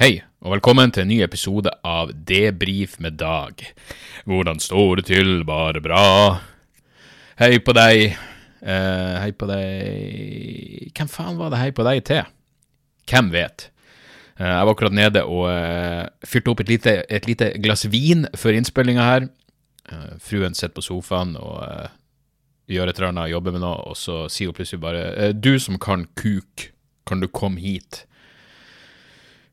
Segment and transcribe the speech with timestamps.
[0.00, 3.60] Hei, og velkommen til en ny episode av Debrif med Dag.
[4.24, 5.42] Hvordan står det til?
[5.44, 6.04] Bare bra?
[7.36, 8.14] Hei på deg.
[8.64, 12.32] Eh, hei på deg Hvem faen var det hei på deg til?
[13.12, 13.66] Hvem vet?
[14.38, 18.24] Eh, jeg var akkurat nede og eh, fyrte opp et lite, et lite glass vin
[18.32, 19.30] før innspillinga her.
[19.92, 21.96] Eh, fruen sitter på sofaen og eh,
[22.72, 25.58] gjør et eller annet, jobber med noe, og så sier hun plutselig bare eh, Du
[25.60, 26.70] som kan kuk,
[27.04, 28.06] kan du komme hit?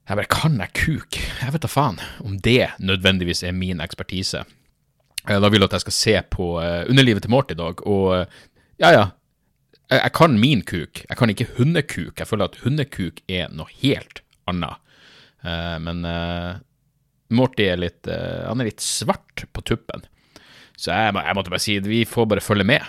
[0.08, 1.18] Jeg bare, kan jeg kuk?
[1.42, 4.45] Jeg vet da faen om det nødvendigvis er min ekspertise.
[5.28, 7.81] Eh, Da vil jeg at jeg skal se på eh, underlivet til Morty i dag,
[7.86, 8.26] og eh,
[8.80, 9.06] ja, ja.
[9.92, 11.04] Jeg, jeg kan min kuk.
[11.09, 12.20] Jeg kan ikke hundekuk.
[12.20, 14.80] Jeg føler at hundekuk er noe helt annet.
[15.80, 16.02] Men
[17.31, 20.03] Morty er litt Han er litt svart på tuppen.
[20.76, 22.84] Så jeg, jeg måtte bare si vi får bare følge med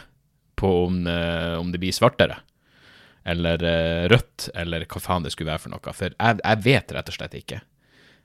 [0.59, 2.41] på om, om det blir svartere
[3.29, 5.95] eller eh, rødt, eller hva faen det skulle være for noe.
[5.95, 7.61] For jeg, jeg vet rett og slett ikke.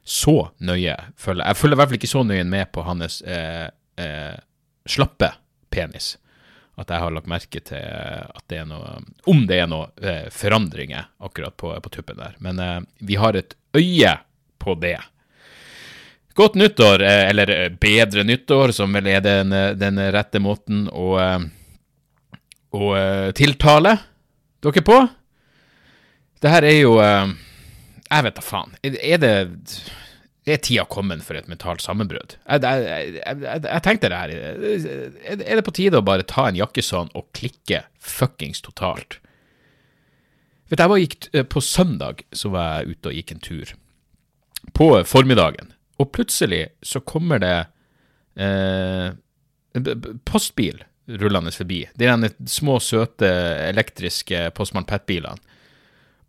[0.03, 1.59] Så nøye følger jeg.
[1.59, 4.35] følger i hvert fall ikke så nøye med på hans eh, eh,
[4.89, 5.31] slappe
[5.71, 6.17] penis.
[6.79, 8.95] At jeg har lagt merke til at det er noe
[9.29, 12.35] Om det er noe eh, forandringer akkurat på, på tuppen der.
[12.43, 14.17] Men eh, vi har et øye
[14.63, 14.97] på det.
[16.33, 20.87] Godt nyttår, eh, eller eh, bedre nyttår, som vel er den, eh, den rette måten
[20.89, 21.13] å,
[22.73, 22.87] å
[23.37, 23.97] tiltale
[24.63, 24.99] dere på.
[26.43, 27.35] Det her er jo eh,
[28.09, 28.73] Jeg vet da faen.
[28.83, 29.33] Er det
[30.43, 32.35] er tida kommet for et mentalt sammenbrudd?
[32.43, 34.33] Jeg, jeg, jeg, jeg, tenkte det her
[35.31, 39.21] Er det på tide å bare ta en jakkesånn og klikke fuckings totalt?
[40.67, 43.43] Vet du, jeg var gikk, eh, På søndag så var jeg ute og gikk en
[43.43, 43.73] tur.
[44.75, 45.71] På formiddagen.
[46.01, 47.57] Og plutselig så kommer det
[48.35, 49.15] eh,
[50.27, 51.83] postbil rullende forbi.
[51.95, 53.29] De der små, søte
[53.69, 55.41] elektriske Postmann Pet-bilene.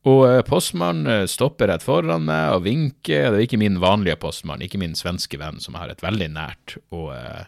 [0.05, 3.31] Og eh, postmann eh, stopper rett foran meg og vinker.
[3.33, 6.77] Det er ikke min vanlige postmann, ikke min svenske venn, som har et veldig nært
[6.93, 7.47] og uh,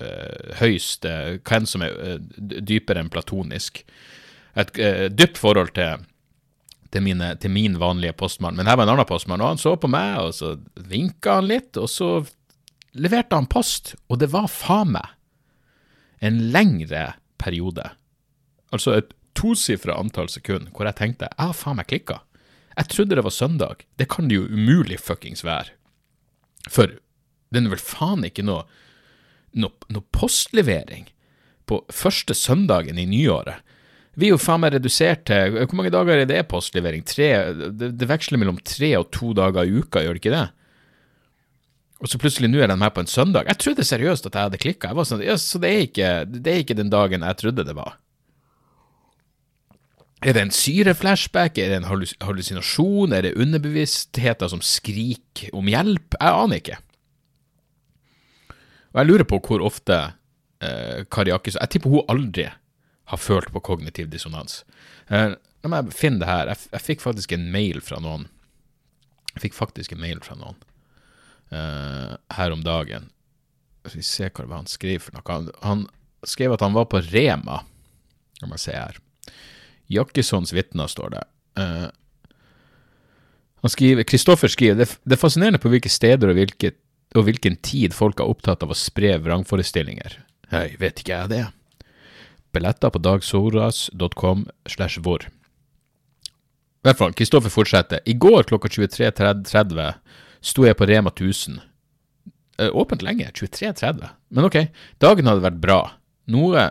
[0.00, 3.82] uh, høyst uh, Hva enn som er dypere enn platonisk.
[4.58, 4.80] Et
[5.12, 6.00] dypt forhold til,
[6.90, 8.56] til, mine, til min vanlige postmann.
[8.56, 10.56] Men her var en annen postmann, og han så på meg, og så
[10.90, 12.08] vinka han litt, og så
[12.98, 15.12] leverte han post, og det var faen meg
[16.20, 17.86] en lengre periode.
[18.74, 22.20] Altså et tosifra antall sekunder hvor jeg tenkte jeg har faen meg klikka.
[22.76, 23.84] Jeg trodde det var søndag.
[23.98, 25.74] Det kan det jo umulig fuckings være.
[26.68, 26.92] For
[27.50, 28.66] det er vel faen ikke noe,
[29.58, 31.08] noe, noe postlevering
[31.70, 33.64] på første søndagen i nyåret.
[34.18, 37.04] Vi er jo faen meg redusert til Hvor mange dager er det postlevering?
[37.06, 40.48] Tre, det, det veksler mellom tre og to dager i uka, gjør det ikke det?
[42.00, 43.48] Og så plutselig nå er den her på en søndag.
[43.50, 44.92] Jeg trodde seriøst at jeg hadde klikka.
[45.04, 47.98] Sånn, ja, så det er, ikke, det er ikke den dagen jeg trodde det var.
[50.24, 51.58] Er det en syreflashback?
[51.60, 53.12] Er det en hallus hallusinasjon?
[53.16, 56.16] Er det underbevisstheter som skriker om hjelp?
[56.16, 56.80] Jeg aner ikke.
[58.90, 60.00] Og jeg lurer på hvor ofte
[60.64, 62.48] eh, Kari Akis, Jeg tipper hun aldri
[63.10, 64.64] har følt på kognitiv dissonans.
[65.08, 66.48] Eh, la meg finne det her.
[66.52, 68.28] Jeg, jeg fikk faktisk en mail fra noen.
[69.34, 70.56] Jeg fikk faktisk en mail fra noen
[71.52, 73.10] eh, her om dagen.
[73.90, 75.26] Vi se hva han skrev for noe.
[75.30, 75.86] Han, han
[76.26, 77.62] skrev at han var på Rema.
[78.40, 78.98] La meg se her.
[79.90, 81.22] Jakkessons vitner, står det.
[81.58, 81.88] Uh,
[83.60, 86.78] han skriver, Kristoffer skriver det, det er fascinerende på hvilke steder og, hvilket,
[87.18, 90.20] og hvilken tid folk er opptatt av å spre vrangforestillinger.
[90.54, 91.42] Hei, vet ikke jeg det.
[92.54, 95.26] Billetter på dagsoras.com slash hvor.
[96.80, 98.00] I hvert fall, Kristoffer fortsetter.
[98.08, 99.92] I går klokka 23.30
[100.42, 101.60] sto jeg på Rema 1000.
[102.60, 104.08] Eh, Åpent lenge, 23.30.
[104.28, 104.58] Men ok,
[105.00, 105.80] dagen hadde vært bra.
[106.30, 106.70] Noe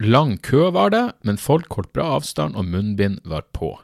[0.00, 3.74] lang kø var det, men folk holdt bra avstand, og munnbind var på.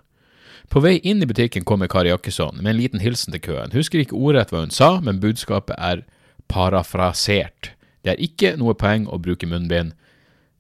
[0.73, 3.75] På vei inn i butikken kommer Kari Jakkesson med en liten hilsen til køen.
[3.77, 6.03] Husker ikke ordrett hva hun sa, men budskapet er
[6.51, 7.71] parafrasert.
[8.03, 9.95] Det er ikke noe poeng å bruke munnbind.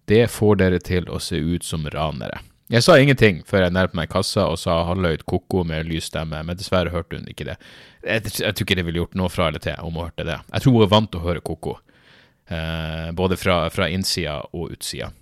[0.07, 2.39] Det får dere til å se ut som ranere.
[2.67, 6.41] Jeg sa ingenting før jeg nærmet meg kassa og sa halvhøyt ko-ko med lys stemme,
[6.43, 7.55] men dessverre hørte hun ikke det.
[8.03, 10.41] Jeg, jeg tror ikke det ville gjort noe fra eller til om hun hørte det.
[10.51, 11.77] Jeg tror hun er vant til å høre ko-ko,
[12.51, 15.13] eh, både fra, fra innsida og utsida.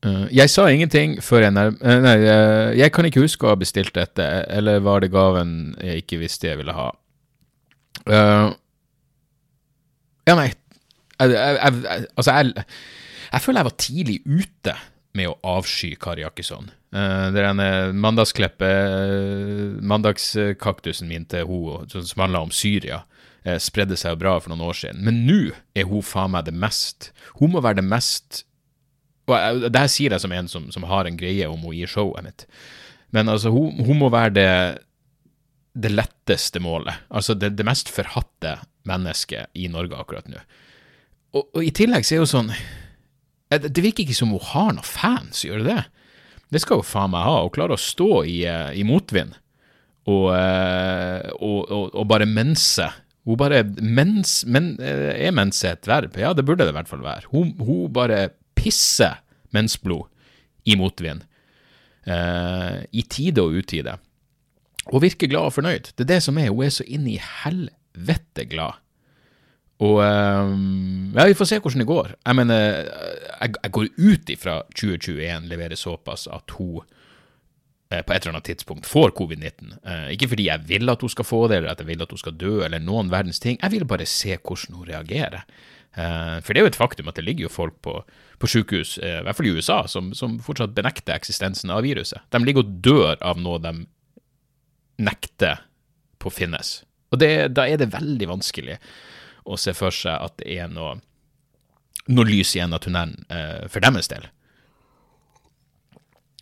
[0.00, 1.74] Uh, jeg sa ingenting før jeg nærm...
[1.82, 5.74] Uh, nei, uh, jeg kan ikke huske å ha bestilt dette, eller var det gaven
[5.76, 6.88] jeg ikke visste jeg ville ha?
[8.08, 8.48] ja,
[10.32, 12.64] nei jeg, jeg, jeg, Altså, jeg,
[13.28, 14.74] jeg føler jeg var tidlig ute
[15.16, 16.70] med å avsky Kari Jakkesson.
[16.94, 23.04] Uh, denne mandagsklippet, mandagskaktusen min til hun som handla om Syria,
[23.40, 25.00] spredde seg jo bra for noen år siden.
[25.06, 27.06] Men nå er hun faen meg det mest
[27.38, 28.42] Hun må være det mest
[29.30, 31.86] og det her sier jeg som en som, som, har en greie om å gi
[31.88, 32.46] showet mitt.
[33.14, 34.50] Men altså, hun, hun må være det,
[35.74, 37.02] det letteste målet.
[37.08, 38.58] Altså det, det, mest forhatte
[38.88, 40.40] mennesket i Norge akkurat nå.
[41.36, 42.62] Og, og, i tillegg så er hun sånn eh,
[43.50, 45.84] Det virker ikke som hun har noen fans, gjør det det?
[46.54, 47.40] Det skal hun faen meg ha.
[47.42, 49.36] Hun klarer å stå i, eh, i motvind
[50.10, 52.86] og, og, og, og, bare mense.
[53.28, 56.16] Hun bare mens, men, Er mense et verb?
[56.18, 57.28] Ja, det burde det i hvert fall være.
[57.34, 59.20] Hun, hun bare pisser
[59.54, 60.08] mensblod
[60.64, 61.26] i motvind.
[62.08, 63.98] Uh, I tide og utide.
[64.88, 65.92] Hun virker glad og fornøyd.
[65.94, 66.50] Det er det som er.
[66.50, 68.80] Hun er så inn i helvete glad.
[69.80, 72.14] Og um, ja, vi får se hvordan det går.
[72.18, 72.64] Jeg mener,
[73.40, 76.82] jeg, jeg går ut ifra 2021 leverer såpass at hun
[77.88, 79.72] eh, på et eller annet tidspunkt får covid-19.
[79.80, 82.12] Eh, ikke fordi jeg vil at hun skal få det, eller at jeg vil at
[82.12, 83.56] hun skal dø, eller noen verdens ting.
[83.62, 85.48] Jeg vil bare se hvordan hun reagerer.
[85.96, 87.96] Eh, for det er jo et faktum at det ligger jo folk på,
[88.38, 92.22] på sykehus, eh, i hvert fall i USA, som, som, fortsatt benekter eksistensen av viruset.
[92.30, 93.74] De ligger og dør av noe de
[95.00, 95.64] nekter
[96.20, 96.82] på finnes.
[97.10, 98.76] Og det, da er det veldig vanskelig
[99.44, 100.98] å se for seg at det er noe,
[102.10, 104.28] noe lys igjen av tunnelen eh, for deres del.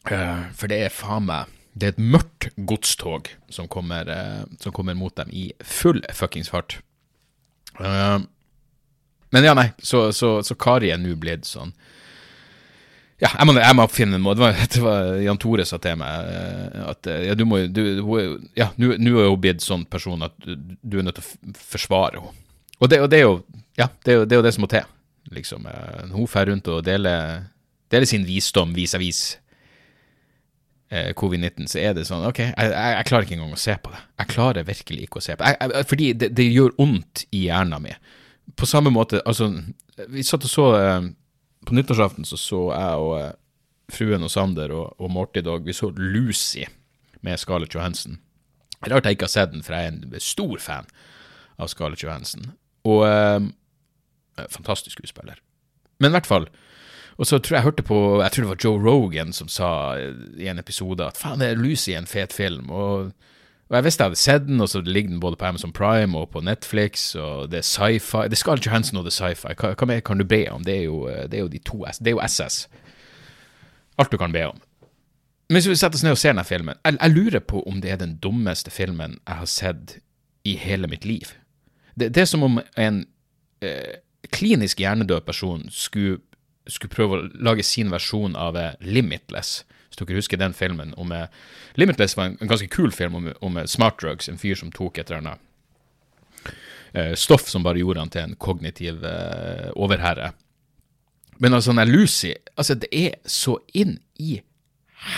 [0.08, 4.72] Uh, for det er faen meg Det er et mørkt godstog som kommer, uh, som
[4.72, 6.78] kommer mot dem i full fuckings fart.
[7.76, 8.24] Uh,
[9.34, 11.74] men ja, nei, så, så, så Kari er nå blitt sånn
[13.18, 14.38] ja, jeg må, jeg må, finne en måte.
[14.38, 17.64] Det var, det var Jan Tore sa til meg eh, at eh, ja, du må
[17.66, 17.82] du,
[18.58, 22.22] Ja, nå er hun blitt sånn person at du, du, er nødt til å forsvare
[22.22, 22.44] henne.
[22.78, 23.34] Og det, og det, er jo
[23.78, 24.86] Ja, det er det, er det som må til.
[25.34, 25.66] Liksom.
[25.66, 27.44] uh, hun drar rundt og deler,
[27.92, 29.38] deler sin visdom vis-à-vis
[30.92, 33.76] uh, covid-19, så er det sånn OK, jeg, jeg, jeg, klarer ikke engang å se
[33.82, 34.00] på det.
[34.22, 35.84] Jeg klarer virkelig ikke å se på det.
[35.90, 38.00] fordi det, det gjør vondt i hjernen min
[38.56, 39.50] på samme måte Altså,
[40.08, 41.08] vi satt og så uh,
[41.66, 43.32] På nyttårsaften så så jeg og eh,
[43.92, 46.64] fruen og Sander og, og Morty Dog, vi så Lucy
[47.20, 48.20] med Scarlett Johansen.
[48.86, 50.86] Rart jeg ikke har sett den, for jeg er en stor fan
[51.58, 52.52] av Scarlett Johansen.
[52.88, 55.40] Og eh, Fantastisk skuespiller.
[55.98, 56.44] Men i hvert fall.
[57.18, 59.70] Og så tror jeg jeg hørte på Jeg tror det var Joe Rogan som sa
[59.98, 62.70] i en episode at faen, det er Lucy en fet film.
[62.70, 63.10] Og
[63.68, 66.18] og jeg visste jeg hadde sett den, og så ligger den både på Amazon Prime
[66.18, 68.28] og på Netflix, og det er sci-fi.
[68.28, 69.52] Det skal Johansen og det er sci-fi.
[69.60, 70.64] Hva, hva, mer kan du be om?
[70.64, 72.68] Det er, jo, det er jo de to Det er jo SS.
[73.98, 74.56] Alt du kan be om.
[75.48, 77.80] Men hvis vi setter oss ned og ser denne filmen jeg, jeg, lurer på om
[77.80, 79.98] det er den dummeste filmen jeg har sett
[80.44, 81.32] i hele mitt liv.
[81.98, 83.02] Det, det er som om en
[83.64, 83.98] eh,
[84.34, 86.20] klinisk hjernedød person skulle,
[86.66, 90.94] skulle, prøve å lage sin versjon av Limitless hvis dere husker den filmen.
[90.96, 91.28] om eh,
[91.74, 94.72] Limitless var en, en ganske kul film om, om eh, smart drugs, en fyr som
[94.72, 95.44] tok et eller annet
[97.20, 100.30] stoff som bare gjorde han til en kognitiv eh, overherre.
[101.38, 104.38] Men altså, den Lucy altså Det er så inn i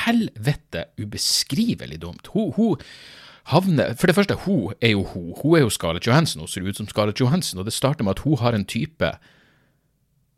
[0.05, 2.27] helvete ubeskrivelig dumt.
[2.35, 2.83] Hun, hun
[3.51, 5.33] havner For det første, hun er jo hun.
[5.43, 6.41] Hun er jo Scarlett Johansen.
[6.41, 9.13] Hun ser ut som Scarlett Johansen, og det starter med at hun har en type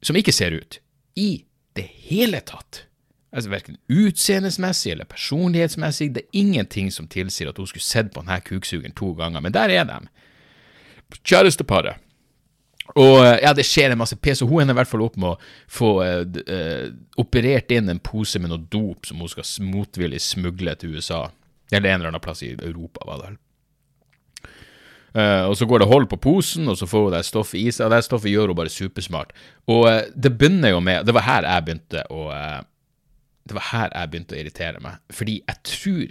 [0.02, 0.80] som ikke ser ut
[1.16, 1.44] i
[1.76, 2.86] det hele tatt
[3.32, 6.10] Altså Verken utseendesmessig eller personlighetsmessig.
[6.12, 9.54] Det er ingenting som tilsier at hun skulle sett på denne kuksugeren to ganger, men
[9.54, 9.96] der er de.
[11.24, 11.96] Kjæresteparet.
[12.98, 15.30] Og ja, det skjer en masse pes, og hun ender i hvert fall opp med
[15.30, 15.38] å
[15.70, 16.88] få uh,
[17.22, 21.30] operert inn en pose med noe dop som hun skal motvillig smugle til USA.
[21.72, 23.40] Eller en eller annen plass i Europa, var det vel.
[25.12, 27.66] Uh, og så går det hold på posen, og så får hun det stoffet i
[27.68, 29.34] seg, og det stoffet gjør hun bare supersmart.
[29.68, 32.28] Og uh, det begynner jo med Det var her jeg begynte å
[33.48, 34.98] det var her jeg begynte å irritere meg.
[35.12, 36.02] Fordi jeg tror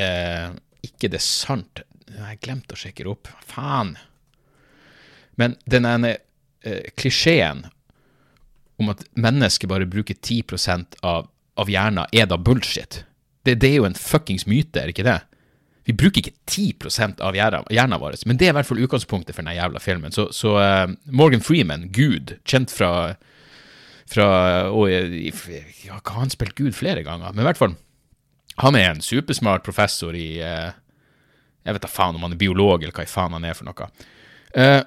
[0.00, 0.46] eh,
[0.86, 1.82] ikke det er sant.
[2.08, 3.32] Jeg glemte å sjekke det opp.
[3.48, 3.94] Faen.
[5.38, 7.66] Men den ene eh, klisjeen
[8.78, 13.02] om at mennesket bare bruker 10% av, av hjernen, er da bullshit.
[13.48, 15.20] Det, det, er jo en fuckings myte, er det ikke det?
[15.88, 19.40] Vi bruker ikke 10% av hjernen vår, men det er i hvert fall utgangspunktet for
[19.40, 20.12] den jævla filmen.
[20.12, 23.16] Så, så uh, Morgan Freeman, Gud, kjent fra
[24.08, 24.28] fra
[24.72, 27.32] og, ja, han spilt Gud flere ganger?
[27.32, 27.74] Men i hvert fall,
[28.62, 30.70] han er en supersmart professor i uh,
[31.66, 33.68] Jeg vet da faen om han er biolog, eller hva i faen han er for
[33.68, 33.88] noe.
[34.56, 34.80] Eh,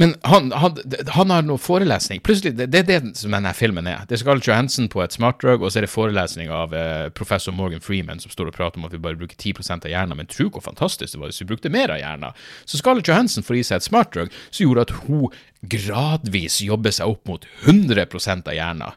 [0.00, 0.78] Men han, han,
[1.12, 2.22] han har noe forelesning.
[2.24, 4.06] Plutselig, det, det er det som denne filmen er.
[4.08, 7.52] Det er Scarlett Johansen på et smartdrug, og så er det forelesning av eh, professor
[7.52, 10.30] Morgan Freeman som står og prater om at vi bare bruker 10% av hjernen, men
[10.30, 12.40] tro hvor fantastisk det var hvis vi brukte mer av hjernen.
[12.64, 15.36] Så Scarlett Johansen får i seg et smartdrug som gjorde at hun
[15.76, 18.96] gradvis jobber seg opp mot 100% av hjernen.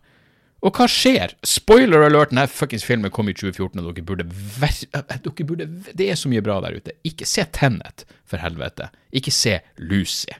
[0.63, 1.35] Og hva skjer?
[1.43, 6.07] Spoiler alert, denne fuckings filmen kom i 2014, og dere burde, ver dere burde Det
[6.07, 6.95] er så mye bra der ute.
[7.03, 8.87] Ikke se Tennet, for helvete.
[9.11, 10.31] Ikke se Lucy.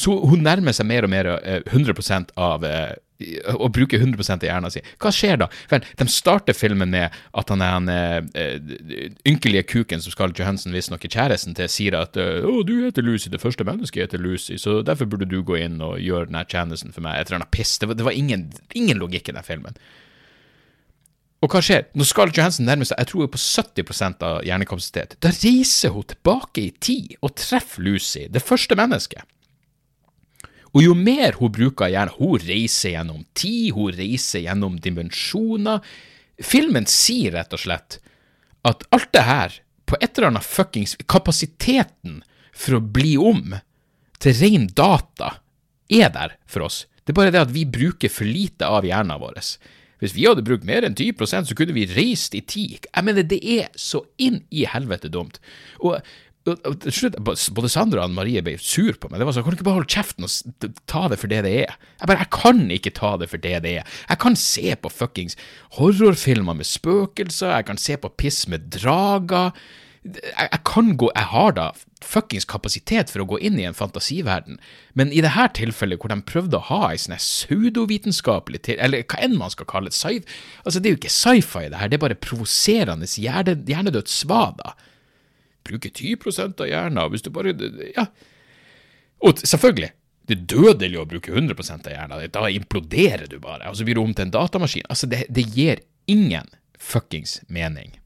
[0.00, 1.28] Så hun nærmer seg mer og mer
[1.68, 2.92] 100 eh, av eh,
[3.54, 4.86] å bruke 100% av hjernen sin.
[5.02, 5.48] Hva skjer da?
[5.70, 10.74] Vel, de starter filmen med at han er den uh, ynkelige kuken som Scarlett Johansen
[10.74, 14.56] visstnok kjæresten til, sier at uh, 'Å, du heter Lucy, det første mennesket heter Lucy,
[14.58, 17.52] så derfor burde du gå inn og gjøre denne tjenesten for meg.' Et eller annet
[17.54, 17.76] piss.
[17.78, 19.78] Det var, det var ingen, ingen, logikk i den filmen.
[21.42, 21.88] Og hva skjer?
[21.98, 26.68] Når Scarlett Johansen nærmer seg jeg tror på 70% av hjernekapasitet, da reiser hun tilbake
[26.68, 29.26] i tid og treffer Lucy, det første mennesket.
[30.72, 35.82] Og jo mer hun bruker hjernen, hun reiser gjennom tid, hun reiser gjennom dimensjoner.
[36.42, 37.98] Filmen sier rett og slett
[38.66, 42.22] at alt det her, på et eller annet fuckings Kapasiteten
[42.56, 43.52] for å bli om
[44.22, 45.34] til ren data
[45.92, 46.86] er der for oss.
[47.02, 49.40] Det er bare det at vi bruker for lite av hjernen vår.
[50.02, 52.86] Hvis vi hadde brukt mer enn 10 så kunne vi reist i tid.
[52.88, 55.38] Jeg mener, det er så inn i helvete dumt.
[55.82, 55.98] Og
[56.42, 59.20] til slutt, både Sandra og Marie ble sur på meg.
[59.20, 61.52] Det var sånn, Kan du ikke bare holde kjeften og ta det for det det
[61.62, 61.76] er?
[62.00, 63.94] Jeg bare, jeg kan ikke ta det for det det er.
[64.08, 65.38] Jeg kan se på fuckings
[65.78, 69.54] horrorfilmer med spøkelser, jeg kan se på piss med drager.
[70.02, 71.70] Jeg, jeg kan gå Jeg har da
[72.02, 74.58] fuckings kapasitet for å gå inn i en fantasiverden,
[74.98, 79.06] men i det her tilfellet, hvor de prøvde å ha ei sånn pseudovitenskapelig til, eller
[79.06, 80.18] hva enn man skal kalle det, sci
[80.66, 84.74] altså det er jo ikke sci-fi, det her, det er bare provoserende hjernedødt svada
[85.64, 86.16] bruke 10
[86.60, 87.54] av hjernen hvis du bare
[87.96, 88.06] Ja.
[89.22, 89.92] Og selvfølgelig,
[90.26, 91.54] det er dødelig å bruke 100
[91.86, 92.30] av hjernen.
[92.34, 94.86] Da imploderer du bare, og så blir du om til en datamaskin.
[94.88, 97.98] Altså, det, det gir ingen fuckings mening.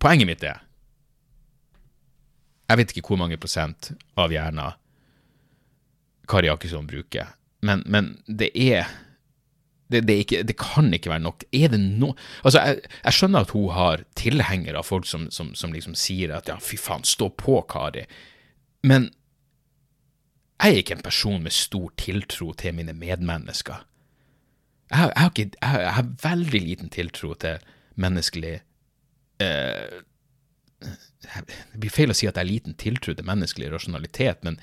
[0.00, 0.60] Poenget mitt er
[2.68, 4.76] Jeg vet ikke hvor mange prosent av hjernen
[6.28, 8.88] Kari Akesson bruker, men, men det er
[9.92, 11.44] det, det, ikke, det, kan ikke være nok.
[11.52, 15.52] Er det no Altså, jeg, jeg, skjønner at hun har tilhengere av folk som, som,
[15.54, 18.06] som, liksom sier at ja, fy faen, stå på, Kari.
[18.84, 19.10] Men
[20.62, 23.84] jeg er ikke en person med stor tiltro til mine medmennesker.
[24.90, 27.58] Jeg jeg har, ikke, jeg har veldig liten tiltro til
[27.96, 28.60] menneskelig
[29.40, 30.00] eh,
[31.24, 34.58] Det blir feil å si at jeg har liten tiltro til menneskelig rasjonalitet, men,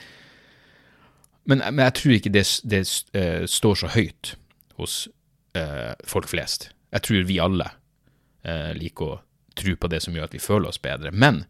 [1.46, 2.82] men, men jeg tror ikke det, det
[3.18, 4.36] uh, står så høyt
[4.82, 5.06] hos
[5.58, 6.70] eh, folk flest.
[6.92, 7.70] Jeg tror vi alle
[8.44, 9.20] eh, liker å
[9.58, 11.12] tro på det som gjør at vi føler oss bedre.
[11.12, 11.44] Men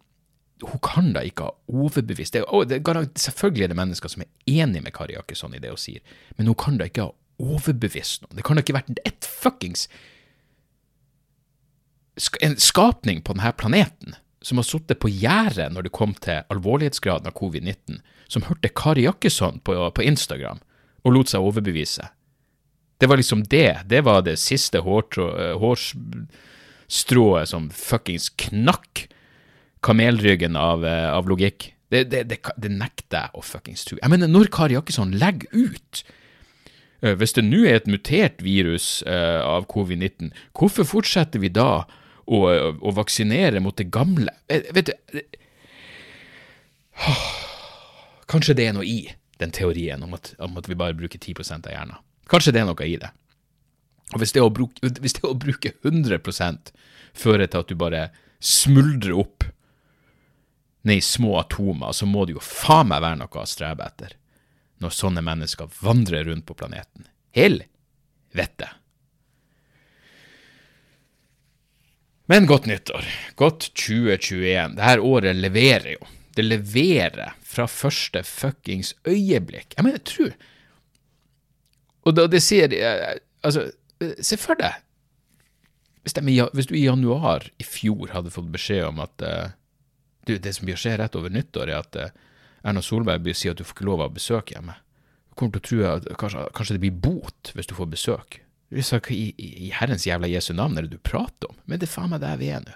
[0.62, 2.82] hun kan da ikke ha overbevist det, oh, det,
[3.18, 6.02] Selvfølgelig er det mennesker som er enig med Kari Jakkesson i det hun sier,
[6.38, 8.38] men hun kan da ikke ha overbevist noen.
[8.38, 9.88] Det kan da ikke vært ett fuckings
[12.44, 17.30] En skapning på denne planeten som har sittet på gjerdet når det kom til alvorlighetsgraden
[17.30, 20.60] av covid-19, som hørte Kari Jakkesson på, på Instagram
[21.06, 22.10] og lot seg overbevise
[23.02, 23.78] det var liksom det.
[23.86, 24.84] Det var det siste eh,
[25.58, 29.08] hårstrået som fuckings knakk
[29.82, 31.74] kamelryggen av, eh, av logikk.
[31.90, 33.98] Det, det, det, det, nekter jeg å fuckings tro.
[33.98, 36.04] Jeg mener, når Kari Jakkesson legger ut
[37.02, 41.84] uh, Hvis det nå er et mutert virus av covid-19, hvorfor fortsetter vi da
[42.30, 42.38] å,
[42.78, 44.32] å vaksinere mot det gamle?
[44.48, 44.94] Vet du
[48.32, 49.10] Kanskje det er noe i
[49.42, 52.00] den teorien om at, om at vi bare bruker 10% av hjernen.
[52.30, 53.10] Kanskje det er noe i det.
[54.12, 56.74] Og hvis det å bruke, hvis det å bruke 100%
[57.18, 58.10] fører til at du bare
[58.42, 59.46] smuldrer opp
[60.88, 64.18] ned i små atomer, så må det jo faen meg være noe å strebe etter
[64.82, 67.06] når sånne mennesker vandrer rundt på planeten.
[67.38, 68.72] Helvete.
[72.32, 73.06] Men godt nyttår.
[73.38, 74.78] Godt 2021.
[74.80, 76.10] Dette året leverer jo.
[76.34, 79.76] Det leverer fra første fuckings øyeblikk.
[79.76, 80.34] Jeg mener, jeg tror
[82.06, 84.76] og da, det sier eh, Altså, eh, se for deg
[86.04, 89.52] hvis, de, hvis, du i januar i fjor hadde fått beskjed om at uh,
[90.26, 92.32] du, det som blir skje rett over nyttår, er at uh,
[92.66, 94.74] Erna Solberg blir si at du får ikke lov av besøk hjemme.
[95.30, 98.40] Du kommer til å tro at kanskje, kanskje det blir bot hvis du får besøk.
[98.72, 101.58] I, i, I herrens jævla Jesu navn er det du prater om?
[101.70, 102.76] Men det er faen meg der vi er nå.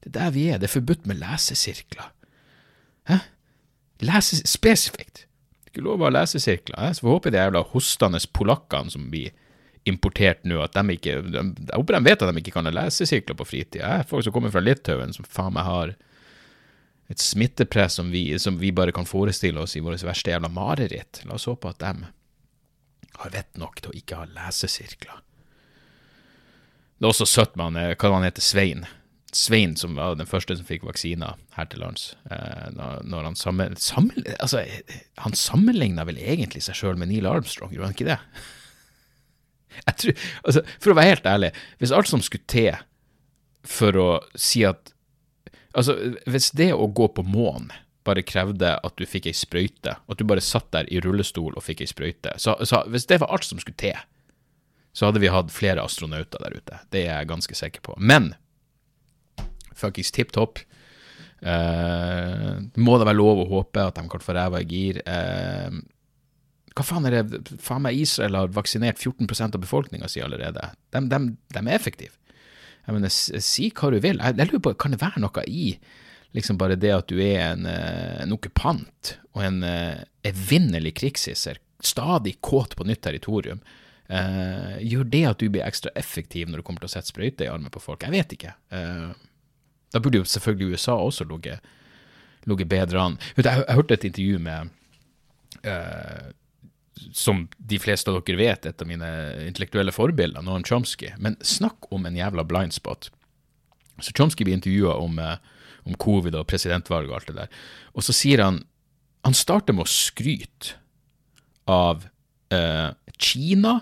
[0.00, 0.60] Det er der vi er.
[0.60, 2.12] Det er forbudt med lesesirkler.
[3.08, 3.22] Hæ?
[4.04, 5.26] Lese spesifikt.
[5.70, 6.92] Ikke lov å ha lesesirkler.
[6.96, 9.30] Så får håpe de jævla hostende polakkene som blir
[9.88, 12.74] importert nå, at de ikke de, Jeg håper de vet at de ikke kan ha
[12.74, 14.00] lesesirkler på fritida.
[14.08, 15.94] Folk som kommer fra Litauen, som faen meg har
[17.10, 21.24] et smittepress som vi, som vi bare kan forestille oss i vårt verste jævla mareritt.
[21.26, 22.10] La oss håpe at de
[23.20, 25.22] har vett nok til å ikke ha lesesirkler.
[27.00, 28.84] Det er også søtt med han, hva han heter, Svein.
[29.36, 32.14] Svein som var den første som fikk vaksiner her til lands.
[32.30, 34.64] Eh, når han, sammen, sammen, altså,
[35.22, 38.18] han sammenligna vel egentlig seg sjøl med Neil Armstrong, gjorde han ikke det?
[39.80, 42.72] Jeg tror, altså, for å være helt ærlig, hvis alt som skulle til
[43.66, 44.08] for å
[44.38, 44.94] si at
[45.70, 45.94] Altså,
[46.26, 47.68] hvis det å gå på månen
[48.02, 51.62] bare krevde at du fikk ei sprøyte, at du bare satt der i rullestol og
[51.62, 53.94] fikk ei sprøyte, så, så hvis det var alt som skulle til,
[54.98, 56.80] så hadde vi hatt flere astronauter der ute.
[56.90, 57.94] Det er jeg ganske sikker på.
[58.02, 58.32] Men
[59.80, 60.62] fuckings tipp topp.
[61.40, 65.00] Uh, må det være lov å håpe at de kan få ræva i gir.
[65.06, 65.80] Uh,
[66.76, 70.70] hva faen er det Faen meg Israel har vaksinert 14% av befolkninga si allerede.
[70.92, 71.20] De, de,
[71.56, 72.14] de, er effektive.
[72.86, 74.20] Jeg mener, si hva du vil.
[74.20, 75.74] Jeg, jeg lurer på, Kan det være noe i
[76.36, 79.64] liksom bare det at du er en, eh, en okkupant og en
[80.22, 83.64] evinnelig krigshisser, stadig kåt på nytt territorium?
[84.10, 87.46] Uh, gjør det at du blir ekstra effektiv når du kommer til å sette sprøyte
[87.46, 88.02] i armen på folk?
[88.02, 88.54] Jeg vet ikke.
[88.74, 89.12] Uh,
[89.92, 93.18] da burde jo selvfølgelig USA også ligget bedre an.
[93.36, 94.70] Jeg, jeg, jeg, hørte et intervju med
[95.66, 96.30] uh,
[97.16, 99.08] som de fleste av dere vet, et av mine
[99.46, 101.14] intellektuelle forbilder, Noam Chomsky.
[101.18, 103.10] Men snakk om en jævla blind spot.
[104.00, 105.36] Så Chomsky blir intervjua om, uh,
[105.84, 107.62] om, covid og presidentvalg og alt det der.
[107.94, 108.64] Og så sier han
[109.20, 110.78] Han starter med å skryte
[111.68, 112.06] av
[112.54, 112.88] uh,
[113.20, 113.74] Kina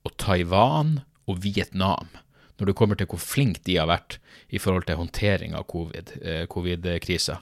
[0.00, 2.08] og Taiwan og Vietnam
[2.62, 4.20] når det kommer til hvor flinke de har vært
[4.54, 7.40] i forhold til håndtering av eh, covid-krisa.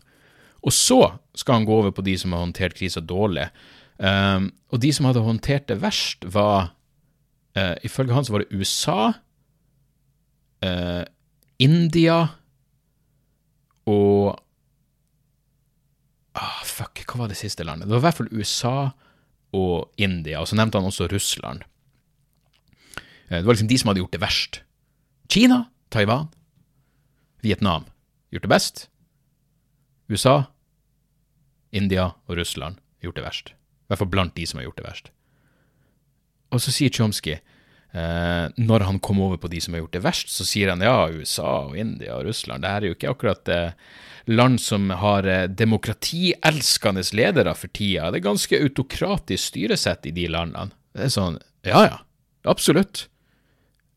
[0.64, 1.00] Og så
[1.36, 3.48] skal han gå over på de som har håndtert krisa dårlig.
[4.00, 6.72] Um, og de som hadde håndtert det verst, var
[7.58, 9.12] uh, Ifølge han så var det USA,
[10.64, 11.04] uh,
[11.60, 12.20] India
[13.90, 14.38] og
[16.32, 17.88] ah, Fuck, hva var det siste landet?
[17.88, 18.76] Det var i hvert fall USA
[19.56, 20.40] og India.
[20.40, 21.64] Og så nevnte han også Russland.
[23.28, 24.62] Uh, det var liksom de som hadde gjort det verst.
[25.30, 26.26] Kina, Taiwan,
[27.40, 27.84] Vietnam
[28.30, 28.88] gjort det best.
[30.08, 30.50] USA,
[31.70, 33.52] India og Russland gjort det verst.
[33.54, 35.12] I hvert fall blant de som har gjort det verst.
[36.50, 40.02] Og så sier Chomsky, eh, når han kom over på de som har gjort det
[40.08, 43.14] verst, så sier han ja, USA og India og Russland, det her er jo ikke
[43.14, 43.78] akkurat eh,
[44.34, 48.10] land som har eh, demokratielskende ledere for tida.
[48.10, 50.74] Det er ganske autokratisk styresett i de landene.
[50.90, 51.38] Det er sånn,
[51.70, 52.02] ja ja,
[52.50, 53.06] absolutt.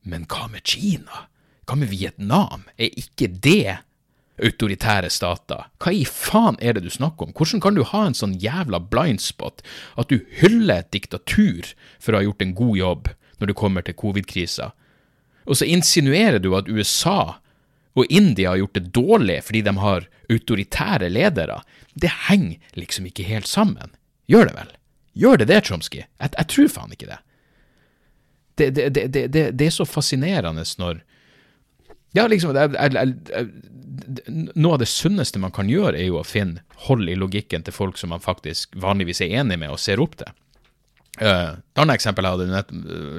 [0.03, 1.27] Men hva med Kina?
[1.73, 2.67] Hva med Vietnam?
[2.77, 3.79] Er ikke det
[4.37, 5.71] autoritære stater?
[5.81, 7.31] Hva i faen er det du snakker om?
[7.33, 9.63] Hvordan kan du ha en sånn jævla blindspot
[9.97, 13.09] at du hyller et diktatur for å ha gjort en god jobb
[13.41, 14.67] når det kommer til covid-krisa,
[15.49, 17.39] og så insinuerer du at USA
[17.97, 21.55] og India har gjort det dårlig fordi de har autoritære ledere?
[21.97, 23.97] Det henger liksom ikke helt sammen.
[24.29, 24.69] Gjør det vel?
[25.25, 26.03] Gjør det det, Tromsky?
[26.05, 27.19] Jeg, jeg tror faen ikke det
[28.61, 29.25] det, det, det,
[29.57, 31.01] det, er så fascinerende når
[32.13, 33.47] Ja, liksom jeg, jeg,
[34.29, 37.75] Noe av det sunneste man kan gjøre, er jo å finne hold i logikken til
[37.75, 40.31] folk som man faktisk vanligvis er enig med og ser opp til.
[41.21, 42.71] Uh, et annet eksempel jeg hadde nett,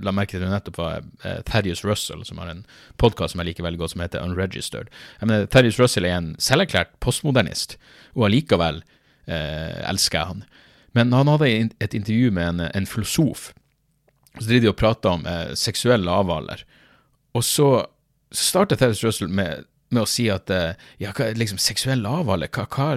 [0.03, 2.65] la merke til nettopp, var uh, Thaddeus Russell, som har en
[2.99, 4.91] podkast som jeg liker veldig godt, som heter Unregistered.
[5.21, 7.77] Jeg mener, Thaddeus Russell er en selverklært postmodernist,
[8.19, 10.43] og allikevel uh, elsker jeg han.
[10.99, 11.53] Men han hadde
[11.83, 13.53] et intervju med en, en filosof
[14.35, 16.65] så driver de og prater om seksuell lavalder.
[17.39, 17.69] Og så
[18.37, 22.67] starter Terence Russell med, med, å si at eh, ja, hva, liksom, seksuell avhale hva,
[22.71, 22.89] hva,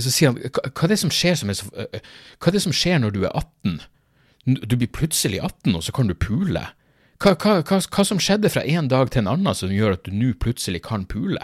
[0.00, 2.00] Så sier han hva, er det som skjer som er så, eh,
[2.40, 3.78] hva er det som skjer når du er 18?
[4.46, 6.62] Du blir plutselig 18, og så kan du pule.
[7.18, 10.06] Hva, hva, hva, hva, som skjedde fra en dag til en annen som gjør at
[10.06, 11.42] du nå plutselig kan pule?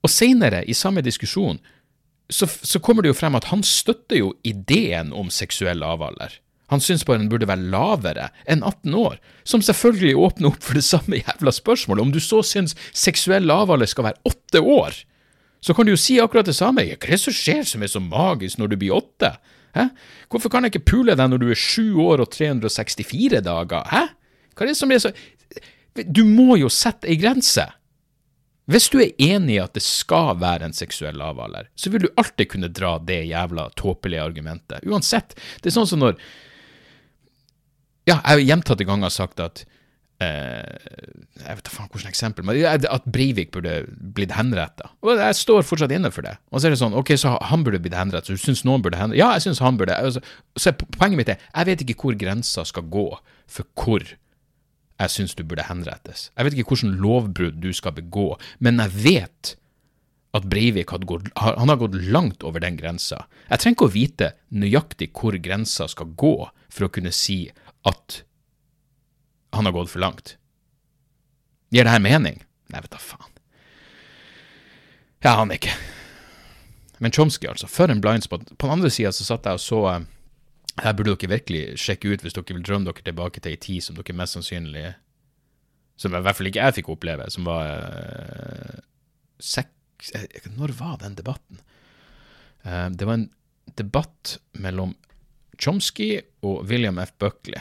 [0.00, 1.58] Og seinere, i samme diskusjon,
[2.30, 6.38] så, så, kommer det jo frem at han støtter jo ideen om seksuell lavalder.
[6.70, 10.78] Han syns bare den burde være lavere enn 18 år, som selvfølgelig åpner opp for
[10.78, 12.04] det samme jævla spørsmålet.
[12.06, 15.00] Om du så syns seksuell lavalder skal være åtte år,
[15.60, 16.86] så kan du jo si akkurat det samme.
[16.86, 19.34] Hva er det som skjer som er så magisk når du blir åtte?
[19.76, 19.90] Hæ?
[20.30, 23.84] Hvorfor kan jeg ikke pule deg når du er sju år og 364 dager?
[23.90, 24.06] Hæ?
[24.54, 25.12] Hva er det som er så
[26.06, 27.66] Du må jo sette ei grense.
[28.70, 32.12] Hvis du er enig i at det skal være en seksuell lavalder, så vil du
[32.14, 34.86] alltid kunne dra det jævla tåpelige argumentet.
[34.86, 35.34] Uansett.
[35.58, 36.14] Det er sånn som når
[38.08, 39.64] ja, jeg har gjentatte ganger sagt at
[40.24, 40.62] eh,
[41.42, 43.82] Jeg vet da faen hvilket eksempel, men at Breivik burde
[44.16, 44.92] blitt henretta.
[45.04, 46.36] Jeg står fortsatt inne for det.
[46.50, 48.84] Og så er det sånn, ok, så han burde blitt henrettet, så du syns noen
[48.84, 49.20] burde henrette?
[49.20, 49.96] Ja, jeg syns han burde.
[49.96, 50.24] Altså,
[50.56, 53.06] så poenget mitt er, jeg vet ikke hvor grensa skal gå
[53.50, 54.04] for hvor
[55.00, 56.28] jeg syns du burde henrettes.
[56.36, 59.54] Jeg vet ikke hvilken lovbrudd du skal begå, men jeg vet
[60.36, 63.24] at Breivik hadde gått, han har gått langt over den grensa.
[63.48, 66.34] Jeg trenger ikke å vite nøyaktig hvor grensa skal gå
[66.70, 67.42] for å kunne si
[67.88, 68.22] at
[69.56, 70.36] han har gått for langt.
[71.70, 72.42] Gir det her mening?
[72.70, 73.30] Nei, vet da faen.
[75.20, 75.74] Jeg aner ikke.
[77.00, 77.68] Men Chomsky, altså.
[77.68, 78.46] For en blindspot.
[78.56, 80.08] På den andre sida så satt jeg og så eh,
[80.80, 83.84] Her burde dere virkelig sjekke ut hvis dere vil drømme dere tilbake til ei tid
[83.84, 84.84] som dere mest sannsynlig
[86.00, 88.78] Som i hvert fall ikke jeg fikk oppleve, som var uh,
[89.40, 91.60] seks eh, Når var den debatten?
[92.64, 93.28] Uh, det var en
[93.76, 94.94] debatt mellom
[95.58, 97.12] Chomsky og William F.
[97.18, 97.60] Buckley.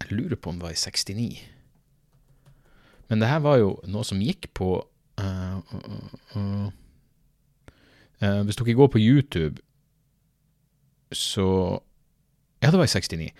[0.00, 1.42] Jeg lurer på om det var i 69.
[3.08, 4.70] Men det her var jo noe som gikk på
[5.20, 5.56] uh,
[6.36, 6.68] uh,
[8.22, 9.60] uh, Hvis dere går på YouTube,
[11.12, 11.80] så
[12.62, 13.30] Ja, det var i 69.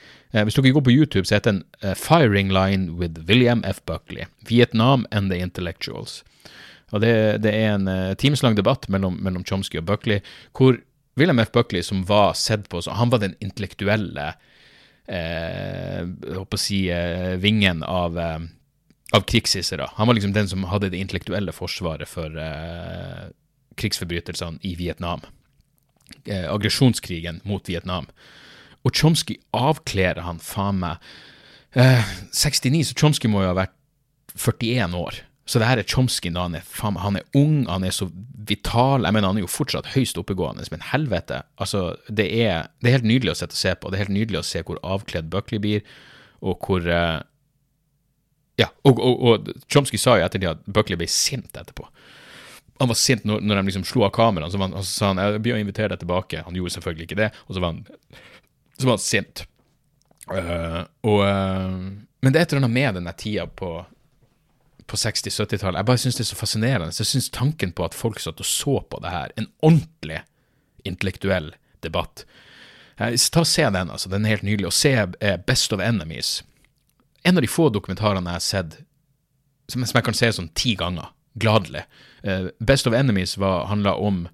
[0.45, 3.81] hvis dere går på YouTube, så heter den 'Firing Line with William F.
[3.91, 4.27] Buckley'.
[4.49, 6.25] Vietnam and the Intellectuals.
[6.93, 10.21] Og det, det er en uh, timeslang debatt mellom, mellom, Chomsky og Buckley,
[10.57, 10.77] hvor
[11.15, 11.53] William F.
[11.53, 14.35] Buckley, som var sett på Han var den intellektuelle
[15.07, 16.03] eh,
[16.39, 18.39] å si, eh, vingen av, eh,
[19.13, 19.89] av krigshissere.
[19.95, 23.29] Han var liksom den som hadde det intellektuelle forsvaret for eh,
[23.77, 25.23] krigsforbrytelsene i Vietnam.
[26.27, 28.09] Eh, aggresjonskrigen mot Vietnam.
[28.85, 31.15] Og Chomsky avkler han faen meg
[31.75, 33.79] 69, eh, så Chomsky må jo ha vært
[34.35, 35.23] 41 år.
[35.45, 38.09] Så det her er Chomsky da han er, faen, han er ung, han er så
[38.49, 39.05] vital.
[39.05, 41.43] Jeg mener, han er jo fortsatt høyst oppegående, men helvete.
[41.61, 43.93] Altså, det er, det er helt nydelig å sitte og se på.
[43.93, 45.85] Det er helt nydelig å se hvor avkledd Buckley blir,
[46.45, 47.21] og hvor uh,
[48.61, 51.89] Ja, og, og, og, Chomsky sa jo ettertid at Buckley ble sint etterpå.
[52.81, 55.43] Han var sint når, når de liksom slo av kameraet, så, så, sa han jeg
[55.45, 56.45] blir å invitere deg tilbake.
[56.47, 57.83] Han gjorde selvfølgelig ikke det, og så var han,
[58.79, 59.45] så var han sint.
[60.25, 63.75] Uh, og, uh, men det er et eller annet med denne tida på
[64.91, 65.81] på 60-70-tallet.
[65.81, 66.93] Jeg bare syns det er så fascinerende.
[66.93, 70.23] Så jeg syns tanken på at folk satt og så på det her, en ordentlig
[70.85, 72.27] intellektuell debatt
[72.97, 74.09] Ta og Se den, altså.
[74.09, 74.69] Den er helt nydelig.
[74.71, 76.45] Og se eh, Best of Enemies.
[77.25, 78.77] En av de få dokumentarene jeg har sett
[79.73, 81.09] som, jeg kan se sånn ti ganger,
[81.41, 81.87] gladelig.
[82.21, 84.27] Uh, Best of Enemies handla om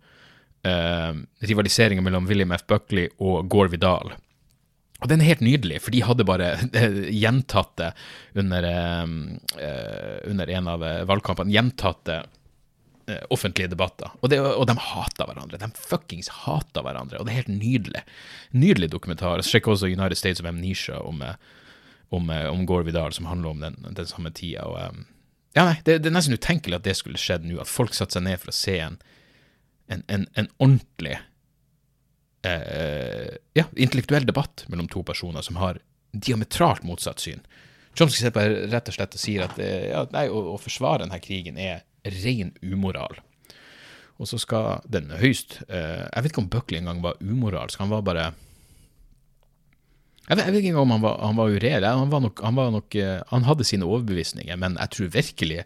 [0.66, 1.12] uh,
[1.46, 2.64] rivaliseringa mellom William F.
[2.66, 4.10] Buckley og Gore Vidal.
[5.00, 6.50] Og den er helt nydelig, for de hadde bare
[7.24, 7.92] gjentatt det
[8.40, 11.54] under, uh, under en av eh, valgkampene.
[11.54, 12.20] Gjentatt det
[13.32, 14.12] offentlige debatter.
[14.20, 15.58] Og, det, og de hata hverandre.
[15.58, 18.02] De fuckings hata hverandre, og det er helt nydelig.
[18.54, 19.42] Nydelig dokumentar.
[19.46, 21.24] Sjekk også United States of Amnesia om,
[22.14, 24.68] om, om Gore Vidal, som handler om den, den samme tida.
[24.68, 25.00] Og,
[25.56, 28.18] ja, nei, det, det, er nesten utenkelig at det skulle skjedd nå, at folk satte
[28.18, 29.00] seg ned for å se en,
[29.90, 31.18] en, en, en ordentlig
[32.46, 35.80] eh, ja, intellektuell debatt mellom to personer som har
[36.12, 37.42] diametralt motsatt syn.
[37.98, 41.04] Chomsky ser på rett og slett og sier at eh, ja, nei, å, å, forsvare
[41.04, 41.82] denne krigen er
[42.22, 43.18] ren umoral.
[44.20, 47.80] Og så skal den høyst eh, Jeg vet ikke om Buckley engang var umoralsk.
[47.80, 48.26] Han var bare
[50.28, 51.88] Jeg vet, jeg vet ikke om han var, han var ureell.
[51.88, 55.64] Han, var nok, han, var nok, eh, han hadde sine overbevisninger, men jeg tror virkelig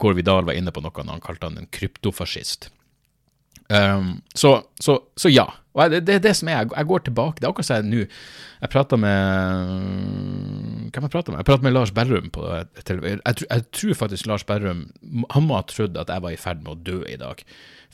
[0.00, 2.70] Gård Vidal var inne på noe når han kalte han en kryptofascist.
[3.70, 5.46] Um, så, så, så, ja.
[5.72, 6.66] Og det, det, er det som er.
[6.66, 7.38] Jeg, går tilbake.
[7.38, 9.20] Det er akkurat som jeg nå Jeg prata med
[10.90, 11.38] Hvem jeg prata med?
[11.38, 12.30] Jeg prata med Lars Berrum.
[12.34, 14.88] På, jeg, jeg, tror faktisk Lars Berrum
[15.30, 17.44] Han må ha trodd at jeg var i ferd med å dø i dag.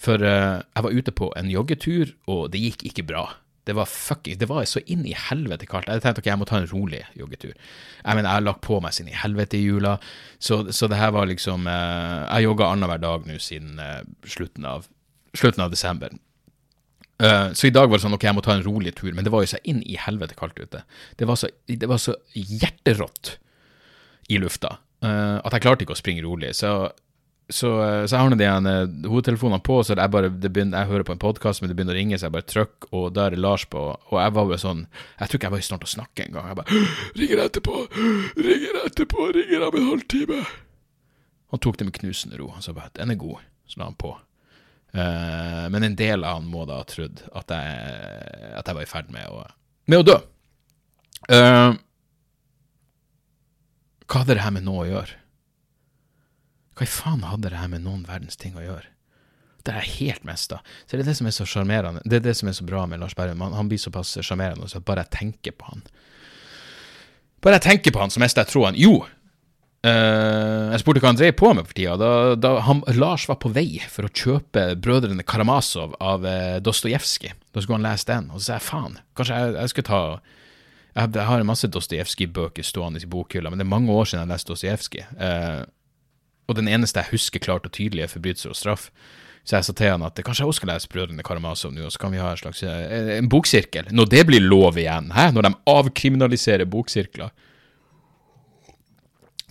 [0.00, 3.28] For uh, jeg var ute på en joggetur, og det gikk ikke bra.
[3.66, 5.88] Det var fucking, det var så inn i helvete kaldt.
[5.90, 7.52] Jeg tenkte ok, jeg må ta en rolig joggetur.
[7.52, 9.96] Jeg mener, jeg har lagt på meg sin i helvete i jula,
[10.38, 14.68] så, så det her var liksom uh, Jeg jogga annenhver dag nå siden uh, slutten
[14.70, 14.86] av
[15.36, 16.14] slutten av desember.
[17.22, 19.24] Uh, så i dag var det sånn ok, jeg må ta en rolig tur, men
[19.24, 20.82] det var jo så inn i helvete kaldt ute.
[21.16, 23.38] Det var så, det var så hjerterått
[24.28, 26.52] i lufta uh, at jeg klarte ikke å springe rolig.
[26.58, 26.72] Så,
[27.48, 31.08] så, uh, så jeg har nå de hodetelefonene på, så jeg, bare, begynner, jeg hører
[31.08, 33.36] på en podkast, men det begynner å ringe, så jeg bare trykker, og da er
[33.36, 33.86] det Lars på.
[33.96, 36.28] Og jeg var jo sånn Jeg tror ikke jeg var i stand til å snakke
[36.28, 36.52] engang.
[36.52, 36.84] Jeg bare
[37.16, 37.80] 'Ringer etterpå!
[38.44, 39.32] Ringer etterpå!
[39.40, 40.44] Ringer om en halvtime!'
[41.54, 42.52] Han tok det med knusende ro.
[42.52, 44.18] Han sa bare 'Den er god', så la han på.
[44.96, 48.86] Uh, men en del av han må da ha trodd at jeg, at jeg var
[48.86, 49.42] i ferd med å,
[49.92, 50.16] med å dø.
[51.28, 51.76] Uh,
[54.06, 55.18] hva hadde det her med noe å gjøre?
[56.76, 58.88] Hva i faen hadde det her med noen verdens ting å gjøre?
[59.66, 60.60] Det er helt mista.
[60.86, 62.02] Så det er det som er så sjarmerende.
[62.06, 63.40] Det er det som er så bra med Lars Berrum.
[63.42, 65.82] Han, han blir såpass sjarmerende at bare jeg tenker på han
[67.44, 68.78] Bare jeg tenker på han, så mister jeg troen.
[68.80, 69.04] Jo,
[69.86, 71.94] Uh, jeg spurte hva han drev på med for tida.
[72.00, 77.36] Da, da han, Lars var på vei for å kjøpe Brødrene Karamazov av uh, Dostojevskij.
[77.54, 78.32] Da skulle han lese den.
[78.32, 80.02] Og så sa jeg faen, kanskje jeg, jeg skulle ta
[80.96, 84.24] Jeg, jeg har en masse Dostojevskij-bøker stående i bokhylla, men det er mange år siden
[84.24, 85.06] jeg leste Dostojevskij.
[85.20, 85.62] Uh,
[86.46, 88.90] og den eneste jeg husker klart og tydelig, er 'Forbrytelser og straff'.
[89.46, 91.92] Så jeg sa til han at kanskje jeg også skal lese Brødrene Karamazov nå, og
[91.94, 93.92] så kan vi ha en slags eh, en boksirkel.
[93.94, 95.28] Når det blir lov igjen, hæ?
[95.30, 97.30] når de avkriminaliserer boksirkler.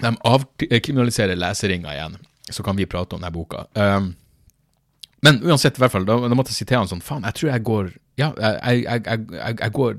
[0.02, 2.18] De avkriminaliserer leseringa igjen,
[2.50, 3.66] så kan vi prate om denne boka.
[3.74, 4.14] Um,
[5.26, 7.40] men uansett, i hvert fall, da, da måtte jeg si til han sånn Faen, jeg
[7.40, 7.88] tror jeg går
[8.20, 9.96] Ja, jeg, jeg, jeg, jeg går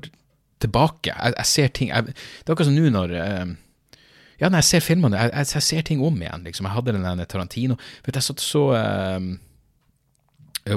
[0.63, 1.13] tilbake.
[1.13, 3.57] Jeg, ser ting Det er akkurat som nå når um,
[4.37, 6.43] ja, når jeg ser filmene, jeg, jeg, jeg, ser ting om igjen.
[6.45, 6.67] liksom.
[6.69, 9.31] Jeg hadde den der Tarantino Vet du, Jeg satt så um,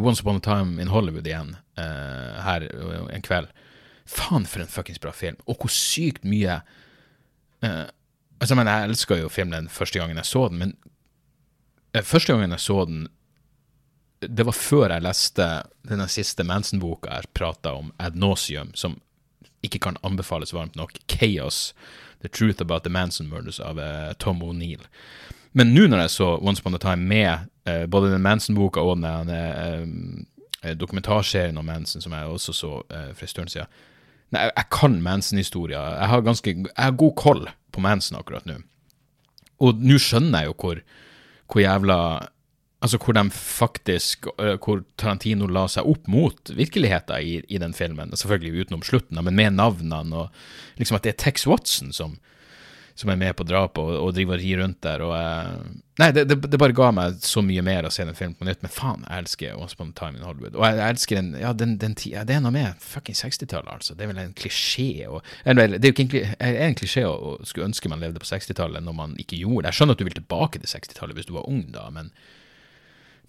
[0.00, 2.66] Once Upon a Time in Hollywood igjen uh, her
[3.11, 3.50] en kveld.
[4.06, 5.37] Faen, for en fuckings bra film.
[5.46, 6.61] Og hvor sykt mye
[7.66, 7.87] uh,
[8.40, 10.76] altså, men Jeg elska jo filmen første gangen jeg så den, men
[11.96, 13.09] uh, første gangen jeg så den
[14.20, 15.44] det var før jeg leste
[15.88, 18.98] denne siste Manson-boka jeg prata om, Ad Nauseum, som
[19.64, 20.92] ikke kan anbefales varmt nok.
[21.09, 21.74] Chaos.
[22.20, 24.83] The Truth About the Manson Murders av uh, Tom O'Neill.
[25.53, 29.00] Men nå når jeg så Once Upon a Time med uh, både den Manson-boka og
[29.00, 33.66] den uh, dokumentarserien om Manson, som jeg også så for en stund siden
[34.31, 35.97] Nei, jeg, kan Manson-historier.
[35.99, 38.61] Jeg har ganske jeg har god koll på Manson akkurat nå.
[39.61, 40.85] Og nå skjønner jeg jo hvor,
[41.51, 41.97] hvor jævla
[42.81, 47.75] Altså hvor de faktisk uh, Hvor Tarantino la seg opp mot virkeligheten i, i, den
[47.77, 48.14] filmen.
[48.16, 52.16] Selvfølgelig utenom slutten, men med navnene og liksom at det er Tex Watson som,
[53.01, 55.03] som er med på drapet og, og driver og rir rundt der.
[55.07, 58.19] Og, uh, nei, det, det, det, bare ga meg så mye mer å se den
[58.19, 58.61] filmen på nytt.
[58.65, 60.59] Men faen, jeg elsker Once Upon a Time in Hollywood.
[60.59, 63.97] Og jeg, elsker den, ja, den, den tida Det er noe med fucking 60-tallet, altså.
[63.97, 64.91] Det er vel en klisjé.
[65.09, 68.29] Og, eller, det er jo ikke en, en klisjé å skulle ønske man levde på
[68.29, 69.73] 60-tallet når man ikke gjorde det.
[69.73, 72.13] Jeg skjønner at du vil tilbake til 60-tallet hvis du var ung da, men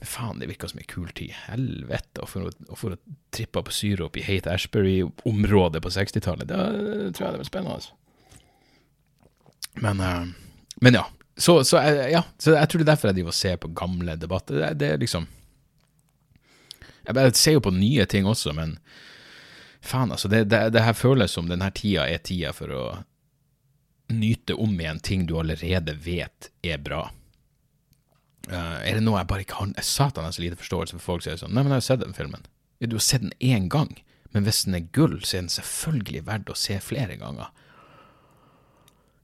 [0.02, 1.32] faen, det virka som ei kul tid.
[1.46, 2.26] Helvete.
[2.28, 6.68] For, å, for å trippe på opp i Hate Ashbury-området på 60-tallet, da
[7.14, 7.80] tror jeg det blir spennende.
[7.80, 8.01] Altså.
[9.74, 10.26] Men, uh,
[10.82, 11.06] men ja.
[11.38, 12.24] Så, så, uh, ja.
[12.38, 14.60] så, jeg tror det er derfor jeg driver og ser på gamle debatter.
[14.60, 15.30] Det, det, er liksom
[17.08, 18.76] Jeg ser jo på nye ting også, men
[19.82, 20.30] faen, altså.
[20.30, 22.84] Det, det, det her føles som denne tida er tida for å
[24.12, 27.06] nyte om igjen ting du allerede vet er bra.
[28.50, 31.24] Uh, er det noe jeg bare ikke har Satan har så lite forståelse for folk
[31.24, 32.48] som sier sånn Nei, men jeg har jo sett den filmen.
[32.82, 33.92] Du har sett den én gang,
[34.34, 37.52] men hvis den er gull, så er den selvfølgelig verdt å se flere ganger.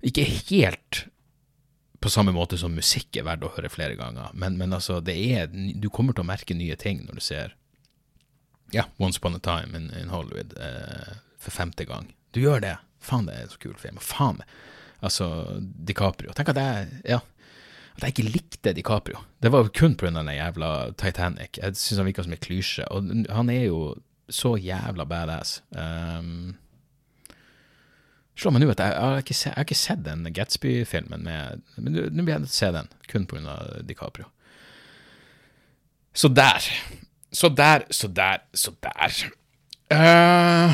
[0.05, 1.05] Ikke helt
[1.99, 5.49] på samme måte som musikk er verdt å høre flere ganger, men, men altså, er
[5.49, 7.55] Du kommer til å merke nye ting når du ser
[8.75, 12.09] ja, Once Upon a Time in, in Hollywood eh, for femte gang.
[12.35, 12.75] Du gjør det.
[12.99, 13.97] Faen, det er en så kul film.
[14.03, 14.41] Faen,
[14.99, 16.35] altså, DiCaprio.
[16.35, 17.21] Tenk at jeg Ja
[17.97, 19.23] at jeg ikke likte DiCaprio.
[19.41, 20.11] Det var kun pga.
[20.13, 21.57] den jævla Titanic.
[21.57, 22.85] Jeg syns han virka som en klysje.
[22.93, 23.95] Og han er jo
[24.29, 25.63] så jævla badass.
[25.71, 26.53] Um,
[28.37, 31.93] slår meg nå at jeg, har ikke se, jeg har ikke sett den Gatsby-filmen Men
[31.93, 33.57] nå blir jeg nødt til å se den, kun pga.
[33.87, 34.29] DiCaprio.
[36.17, 36.69] Så der.
[37.31, 39.17] Så der, så der, så der.
[39.93, 40.73] Uh,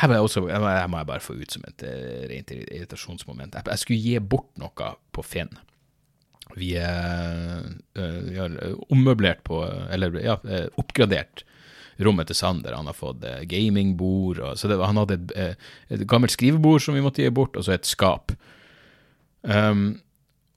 [0.00, 3.58] her må jeg, også, her må jeg bare få ut som et uh, rent irritasjonsmoment.
[3.58, 5.52] Jeg, jeg skulle gi bort noe på Finn.
[6.56, 8.56] Vi, uh, vi har
[8.90, 9.60] ommøblert på
[9.94, 10.34] Eller ja,
[10.80, 11.44] oppgradert
[12.04, 12.76] rommet til Sander.
[12.76, 14.42] Han har fått uh, gamingbord.
[14.44, 15.58] Og, så det, han hadde et,
[15.90, 18.34] et, gammelt skrivebord som vi måtte gi bort, og så et skap.
[19.42, 20.00] Um,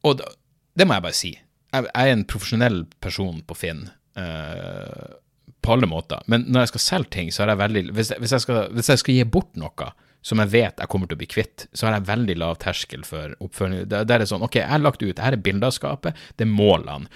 [0.04, 0.32] og da,
[0.76, 1.34] det må jeg bare si.
[1.74, 3.86] Jeg, jeg, er en profesjonell person på Finn.
[4.18, 5.20] Uh,
[5.64, 6.24] på alle måter.
[6.32, 8.66] Men når jeg skal selge ting, så har jeg veldig Hvis jeg, hvis jeg, skal,
[8.76, 11.66] hvis jeg skal, gi bort noe som jeg vet jeg kommer til å bli kvitt,
[11.76, 13.88] så har jeg veldig lav terskel for oppfølging.
[13.92, 16.48] Der, er det sånn OK, jeg har lagt ut Her er bildet av skapet, det
[16.48, 17.12] er målene.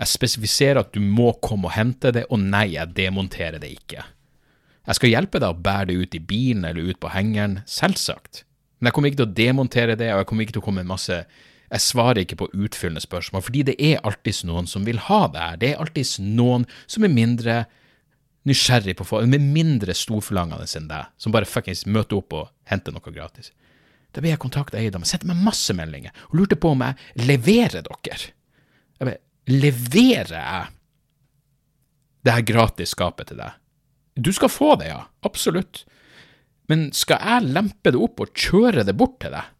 [0.00, 4.04] Jeg spesifiserer at du må komme og hente det, og nei, jeg demonterer det ikke.
[4.88, 8.46] Jeg skal hjelpe deg å bære det ut i bilen eller ut på hengeren, selvsagt.
[8.80, 10.82] Men jeg kommer ikke til å demontere det, og jeg kommer ikke til å komme
[10.82, 11.20] med masse
[11.70, 15.42] jeg svarer ikke på utfyllende spørsmål, fordi det er alltids noen som vil ha det
[15.44, 15.60] her.
[15.60, 17.60] Det er alltids noen som er mindre
[18.48, 22.94] nysgjerrig på folk, med mindre storforlangende enn deg, som bare fuckings møter opp og henter
[22.96, 23.52] noe gratis.
[24.10, 27.84] Da blir jeg kontakta eiendom, sendte meg masse meldinger og lurte på om jeg leverer
[27.86, 28.32] dere.
[28.98, 29.20] Jeg bare,
[29.52, 30.68] leverer jeg
[32.26, 33.56] det her gratis skapet til deg?
[34.20, 35.84] Du skal få det, ja, absolutt.
[36.68, 39.56] Men skal jeg lempe det opp og kjøre det bort til deg?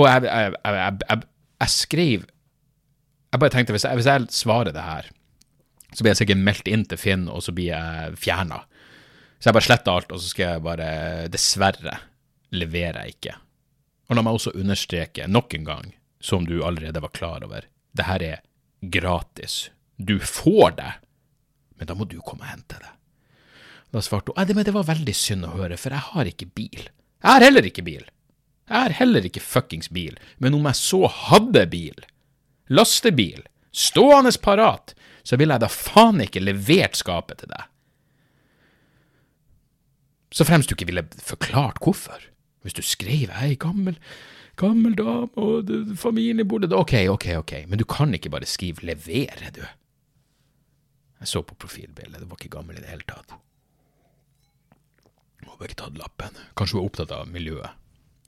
[0.00, 1.24] Og jeg, jeg, jeg,
[1.60, 2.22] jeg skrev
[3.32, 5.10] Jeg bare tenkte, hvis jeg, hvis jeg svarer det her
[5.92, 8.62] så blir jeg sikkert meldt inn til Finn, og så blir jeg fjerna.
[9.38, 10.88] Så jeg bare sletter alt, og så skal jeg bare
[11.32, 11.98] Dessverre
[12.54, 13.34] leverer jeg ikke.
[14.08, 18.08] Og la meg også understreke nok en gang, som du allerede var klar over, det
[18.08, 18.42] her er
[18.82, 19.70] gratis.
[19.96, 20.92] Du får det,
[21.78, 22.90] men da må du komme og hente det.
[23.92, 26.88] Da svarte hun at det var veldig synd å høre, for jeg har ikke bil.
[27.22, 28.04] Jeg har heller ikke bil.
[28.70, 32.06] Jeg har heller ikke fuckings bil, men om jeg så hadde bil,
[32.72, 33.42] lastebil,
[33.72, 37.68] stående parat, så ville jeg da faen ikke levert skapet til deg.
[40.32, 42.22] Så fremst du ikke ville forklart hvorfor.
[42.64, 43.98] Hvis du skrev 'hei, gammel,
[44.60, 48.82] gammel dame og familien bor der', ok, ok, ok, men du kan ikke bare skrive
[48.82, 49.62] 'levere', du.
[51.20, 53.34] Jeg så på profilbildet, det var ikke gammel i det hele tatt.
[55.42, 56.34] Hun har ikke tatt lappen.
[56.56, 57.70] Kanskje hun er opptatt av miljøet,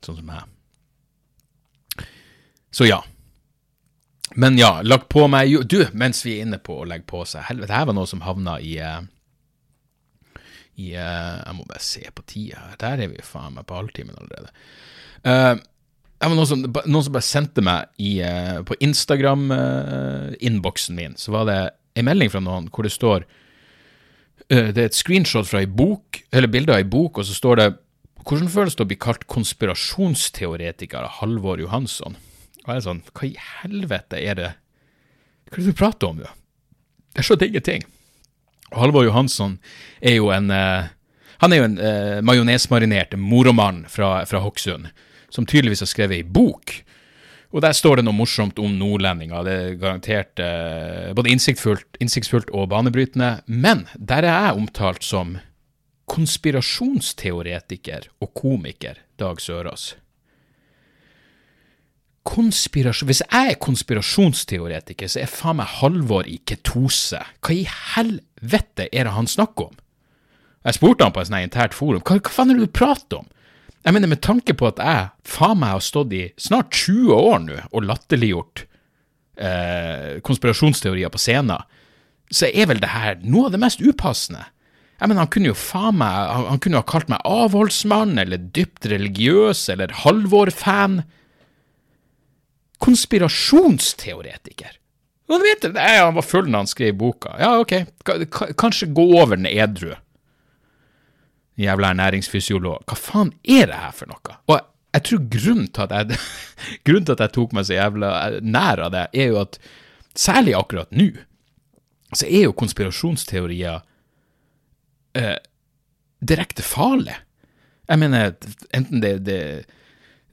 [0.02, 2.06] sånn som meg.
[2.70, 3.02] Så ja.
[4.34, 7.20] Men ja, lagt på meg jo Du, mens vi er inne på å legge på
[7.28, 9.04] seg Helvete, her var noe som havna i eh,
[10.80, 12.78] i eh, Jeg må bare se på tida her.
[12.80, 14.50] Der er vi faen meg på halvtimen allerede.
[15.22, 15.54] Eh,
[16.24, 21.32] det var noen som, noen som bare sendte meg i, eh, på Instagram-innboksen min, så
[21.34, 21.58] var det
[21.98, 23.20] en melding fra noen hvor det står
[24.48, 27.34] eh, Det er et screenshot fra ei bok, eller bilder av ei bok, og så
[27.36, 27.68] står det
[28.24, 32.16] Hvordan føles det å bli kalt konspirasjonsteoretiker av Halvor Johansson?
[32.64, 34.50] Og jeg er sånn, hva i helvete er det
[35.50, 36.26] Hva er det du prater om, du?
[37.14, 37.82] Jeg skjønner ingenting.
[38.72, 39.58] Og Halvor Johansson
[40.00, 40.88] er jo en eh,
[41.44, 44.88] Han er jo en eh, majonesmarinert moromann fra, fra Hokksund,
[45.34, 46.76] som tydeligvis har skrevet ei bok.
[47.54, 49.46] Og der står det noe morsomt om nordlendinger.
[49.46, 53.36] Det er garantert eh, både innsiktsfullt, innsiktsfullt og banebrytende.
[53.46, 55.36] Men der er jeg omtalt som
[56.10, 59.94] konspirasjonsteoretiker og komiker Dag Sørås.
[62.24, 67.20] Konspirasjon Hvis jeg er konspirasjonsteoretiker, så er faen meg Halvor i ketose.
[67.44, 69.78] Hva i helvete er det han snakker om?
[70.64, 73.28] Jeg spurte han på et internt forum, hva, hva faen er det du prater om?
[73.84, 77.42] Jeg mener, med tanke på at jeg faen meg har stått i snart 20 år
[77.44, 78.62] nå og latterliggjort
[79.36, 81.60] eh, konspirasjonsteorier på scenen,
[82.32, 84.46] så er vel det her noe av det mest upassende.
[84.96, 88.40] Jeg mener, han kunne jo faen meg Han, han kunne ha kalt meg avholdsmann, eller
[88.56, 91.02] dypt religiøs, eller Halvor-fan.
[92.84, 94.78] Konspirasjonsteoretiker.
[95.28, 97.32] Du vet nei, han var full når han skrev boka.
[97.40, 97.72] Ja, ok,
[98.04, 99.94] ka- kanskje gå over den edru.
[101.60, 102.82] Jævla ernæringsfysiolog.
[102.88, 104.36] Hva faen er det her for noe?
[104.50, 104.58] Og
[104.94, 106.18] jeg, tror grunnen til, jeg,
[106.86, 108.10] grunnen til at jeg tok meg så jævla
[108.42, 109.58] nær av det, er jo at
[110.18, 111.10] særlig akkurat nå,
[112.14, 113.80] så er jo konspirasjonsteorier
[115.18, 115.38] eh,
[116.22, 117.16] direkte farlig.
[117.88, 118.34] Jeg mener,
[118.74, 119.38] enten det,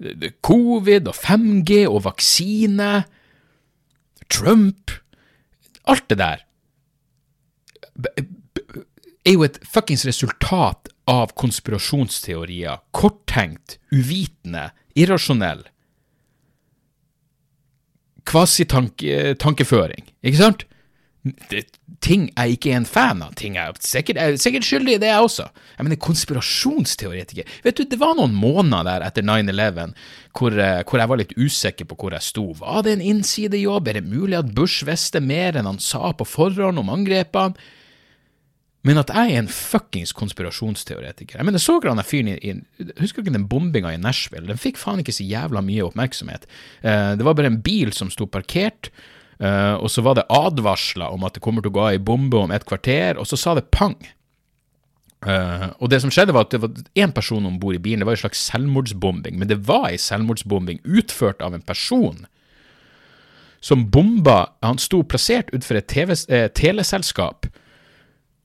[0.01, 2.93] er covid og 5G og vaksine,
[4.31, 4.93] Trump
[5.89, 6.43] Alt det der
[9.25, 12.80] er jo et fuckings resultat av konspirasjonsteorier.
[12.95, 15.65] Korttenkt, uvitende, irrasjonell.
[18.32, 20.67] Kvasitankeføring, ikke sant?
[21.21, 21.65] Det,
[22.02, 23.34] ting jeg ikke er en fan av.
[23.38, 25.50] Ting jeg er sikkert, jeg er sikkert skyldig i det, jeg også.
[25.76, 29.91] Jeg mener, konspirasjonsteoretiker Vet du, det var noen måneder der etter 9-11
[30.38, 32.47] hvor, eh, hvor jeg var litt usikker på hvor jeg sto.
[32.62, 33.91] Var det en innsidejobb?
[33.91, 37.69] Er det mulig at Bush visste mer enn han sa på forhånd om angrepene?
[38.88, 42.88] Men at jeg er en fuckings konspirasjonsteoretiker Jeg mener, så dere han fyren i, i
[42.98, 44.48] Husker dere den bombinga i Nashville?
[44.50, 46.48] Den fikk faen ikke så jævla mye oppmerksomhet.
[46.82, 48.89] Eh, det var bare en bil som sto parkert,
[49.38, 52.02] eh, og så var det advarsler om at det kommer til å gå av ei
[52.02, 53.96] bombe om et kvarter, og så sa det pang.
[55.22, 58.02] Eh, og det som skjedde, var at det var én person om bord i bilen.
[58.02, 62.26] Det var en slags selvmordsbombing, men det var ei selvmordsbombing utført av en person
[63.62, 67.46] som bomba Han sto plassert utenfor et TV, eh, teleselskap.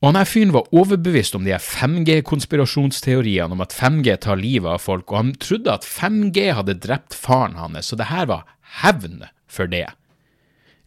[0.03, 4.75] Og han her fyren var overbevist om de her 5G-konspirasjonsteoriene om at 5G tar livet
[4.75, 8.45] av folk, og han trodde at 5G hadde drept faren hans, så det her var
[8.83, 9.87] hevn for det.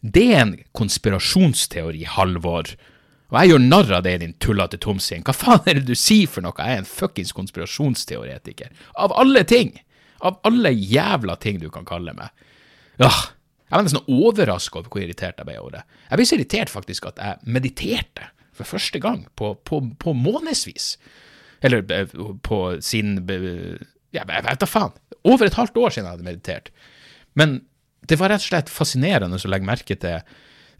[0.00, 2.70] Det er en konspirasjonsteori, Halvor.
[3.30, 5.26] Og jeg gjør narr av deg, din tullete tomsing.
[5.26, 6.54] Hva faen er det du sier for noe?
[6.56, 8.72] Jeg er en fuckings konspirasjonsteoretiker.
[8.98, 9.74] Av alle ting!
[10.26, 12.32] Av alle jævla ting du kan kalle meg.
[13.00, 13.20] Åh,
[13.70, 15.84] jeg var nesten overraska over hvor irritert jeg ble over det.
[16.08, 20.92] Jeg ble så irritert faktisk at jeg mediterte for første gang på, på, på månedsvis.
[21.64, 22.14] Eller eh,
[22.46, 23.18] på sin
[24.10, 24.94] Ja, jeg vet da faen.
[25.22, 26.70] Over et halvt år siden jeg hadde meditert.
[27.38, 27.60] Men
[28.08, 30.22] det var rett og slett fascinerende å legge merke til.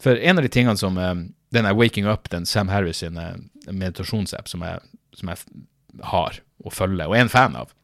[0.00, 3.18] For en av de tingene som eh, den er Waking Up, den Sam Harris sin
[3.20, 3.36] eh,
[3.68, 4.80] meditasjonsapp som jeg,
[5.18, 5.66] som jeg
[6.12, 7.74] har og følger, og er en fan av,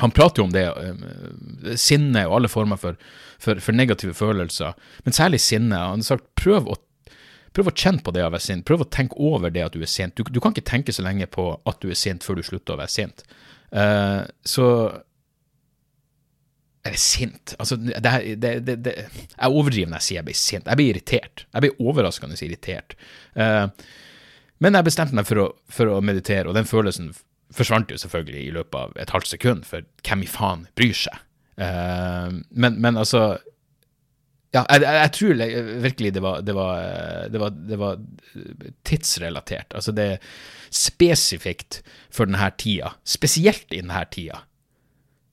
[0.00, 2.96] han prater jo om det, sinnet sinne og alle former for,
[3.42, 4.72] for, for negative følelser,
[5.04, 5.76] men særlig sinne.
[5.76, 6.76] Han har sagt prøv å,
[7.56, 9.82] prøv å kjenne på det å være sint, prøv å tenke over det at du
[9.82, 10.14] er sint.
[10.16, 12.76] Du, du kan ikke tenke så lenge på at du er sint før du slutter
[12.76, 13.24] å være sint.
[13.70, 14.66] Uh, så
[16.82, 18.00] Eller sint Altså, det,
[18.42, 20.70] det, det, det, jeg overdriver når jeg sier jeg blir sint.
[20.70, 21.44] Jeg blir irritert.
[21.50, 22.96] Jeg blir overraskende irritert.
[23.34, 23.66] Uh,
[24.60, 27.14] men jeg bestemte meg for å, for å meditere, og den følelsen
[27.56, 31.22] forsvant jo selvfølgelig i løpet av et halvt sekund, for hvem i faen bryr seg?
[31.60, 33.40] Uh, men, men altså
[34.50, 35.42] Ja, jeg, jeg, tror
[35.84, 38.00] virkelig det var, det var, eh, det var, det var
[38.82, 39.76] tidsrelatert.
[39.78, 40.32] Altså det er
[40.74, 41.80] spesifikt
[42.10, 44.42] for denne tida, spesielt i denne tida,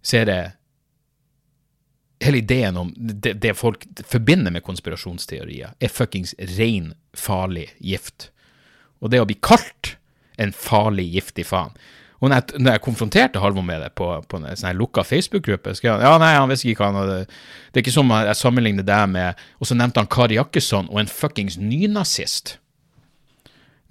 [0.05, 0.39] så er det
[2.22, 8.30] hele ideen om det, det folk forbinder med konspirasjonsteorier, er fuckings ren, farlig gift.
[9.01, 9.95] Og det å bli kalt
[10.38, 11.74] en farlig, giftig faen
[12.18, 15.76] Og når jeg, når jeg konfronterte Halvor med det på, på en sånn lukka Facebook-gruppe,
[15.86, 19.11] ja, nei, han visste ikke hva han hadde Det er ikke som jeg sammenligner deg
[19.13, 22.57] med Og så nevnte han Kari Jakkesson og en fuckings nynazist.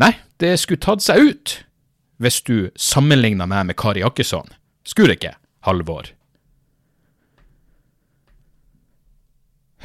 [0.03, 0.13] Nei,
[0.43, 1.57] det skulle tatt seg ut
[2.23, 4.49] hvis du sammenligna meg med Kari Jakkesson.
[4.89, 5.35] Skulle det ikke,
[5.69, 6.09] Halvor?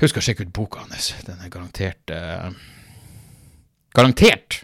[0.02, 1.12] Husk å sjekke ut boka hans.
[1.28, 2.54] Den er garantert eh,
[3.92, 4.62] Garantert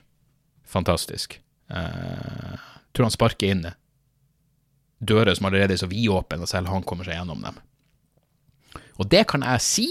[0.68, 1.40] fantastisk.
[1.70, 2.67] Eh,
[2.98, 3.68] tror han sparker inn
[4.98, 7.60] dører som allerede er så vidåpne, og selv han kommer seg gjennom dem.
[8.98, 9.88] Og det kan jeg si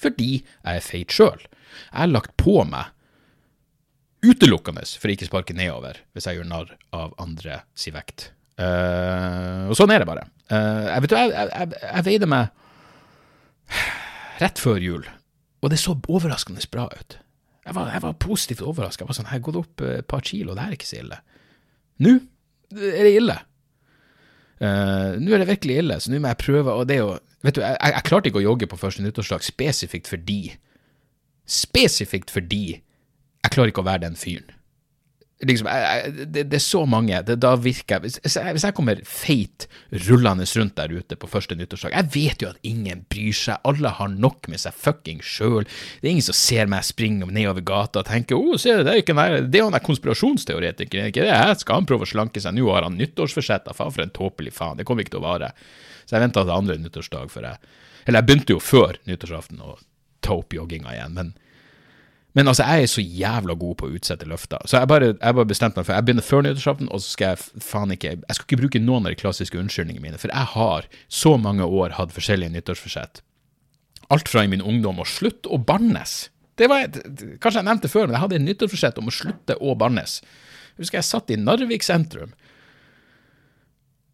[0.00, 1.38] fordi jeg er feit sjøl.
[1.38, 2.90] Jeg har lagt på meg
[4.24, 8.30] utelukkende for å ikke sparke nedover hvis jeg gjør narr av andre si vekt.
[8.54, 10.26] Uh, og sånn er det bare.
[10.50, 13.84] Uh, jeg, vet, jeg, jeg, jeg veide meg
[14.42, 15.06] rett før jul,
[15.62, 17.18] og det så overraskende bra ut.
[17.64, 19.04] Jeg var, jeg var positivt overraska.
[19.04, 21.20] Jeg var sånn, jeg har gått opp et par kilo, det er ikke så ille.
[22.02, 22.14] Nå
[22.74, 23.36] er det ille.
[24.62, 27.14] Uh, nå er det virkelig ille, så nå må jeg prøve, og det er jo
[27.44, 30.54] Vet du, jeg, jeg klarte ikke å jogge på første nyttårsdag spesifikt fordi
[31.44, 34.48] Spesifikt fordi jeg klarer ikke å være den fyren.
[35.44, 37.20] Liksom, jeg, det, det er så mange.
[37.26, 39.66] Det, da virker jeg hvis, jeg hvis jeg kommer feit
[40.06, 43.60] rullende rundt der ute på første nyttårsdag Jeg vet jo at ingen bryr seg.
[43.68, 45.68] Alle har nok med seg fucking sjøl.
[46.00, 49.02] Det er ingen som ser meg springe nedover gata og tenker å, se det, er
[49.02, 51.34] ikke nær, det er jo en konspirasjonsteoretiker, er ikke det?
[51.34, 53.70] Her skal han prøve å slanke seg, nå har han nyttårsforsett.
[53.74, 54.78] Faen, for en tåpelig faen.
[54.78, 55.54] Det kommer ikke til å vare.
[56.04, 57.74] Så jeg venta til andre nyttårsdag før jeg
[58.04, 59.78] Eller jeg begynte jo før nyttårsaften å
[60.24, 61.30] ta opp jogginga igjen, men
[62.34, 64.62] men altså, jeg er så jævla god på å utsette løfter.
[64.66, 67.30] Så jeg bare, jeg bare bestemte meg for Jeg begynner før nyttårsaften, og så skal
[67.30, 70.50] jeg faen ikke Jeg skal ikke bruke noen av de klassiske unnskyldningene mine, for jeg
[70.54, 73.22] har så mange år hatt forskjellige nyttårsforsett.
[74.14, 76.16] Alt fra i min ungdom å slutte å bannes.
[76.58, 79.76] Det var, kanskje jeg nevnte før, men jeg hadde et nyttårsforsett om å slutte å
[79.78, 80.18] bannes.
[80.74, 82.34] Jeg husker jeg satt i Narvik sentrum,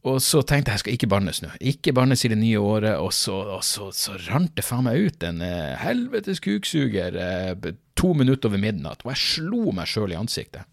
[0.09, 1.51] og så tenkte jeg jeg skal ikke bannes nå.
[1.73, 5.11] Ikke bannes i det nye året, og så, og så, så rant det faen meg
[5.11, 10.15] ut en eh, helvetes kuksuger eh, to minutter over midnatt, og jeg slo meg sjøl
[10.15, 10.65] i ansiktet.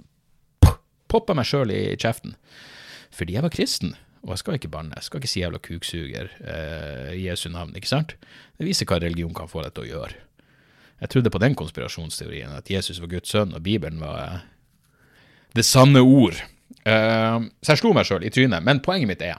[1.11, 2.37] Poppa meg sjøl i kjeften.
[3.15, 4.95] Fordi jeg var kristen, og jeg skal ikke banne.
[4.95, 8.15] Jeg skal ikke si jævla kuksuger eh, i Jesu navn, ikke sant?
[8.59, 10.23] Det viser hva religion kan få deg til å gjøre.
[10.97, 14.45] Jeg trodde på den konspirasjonsteorien, at Jesus var Guds sønn, og Bibelen var eh,
[15.57, 16.39] det sanne ord.
[16.87, 18.65] Eh, så jeg slo meg sjøl i trynet.
[18.65, 19.35] Men poenget mitt er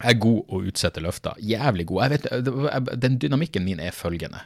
[0.00, 1.36] jeg er god å utsette løfter.
[1.44, 2.02] Jævlig god.
[2.06, 4.40] Jeg vet, den dynamikken min er følgende.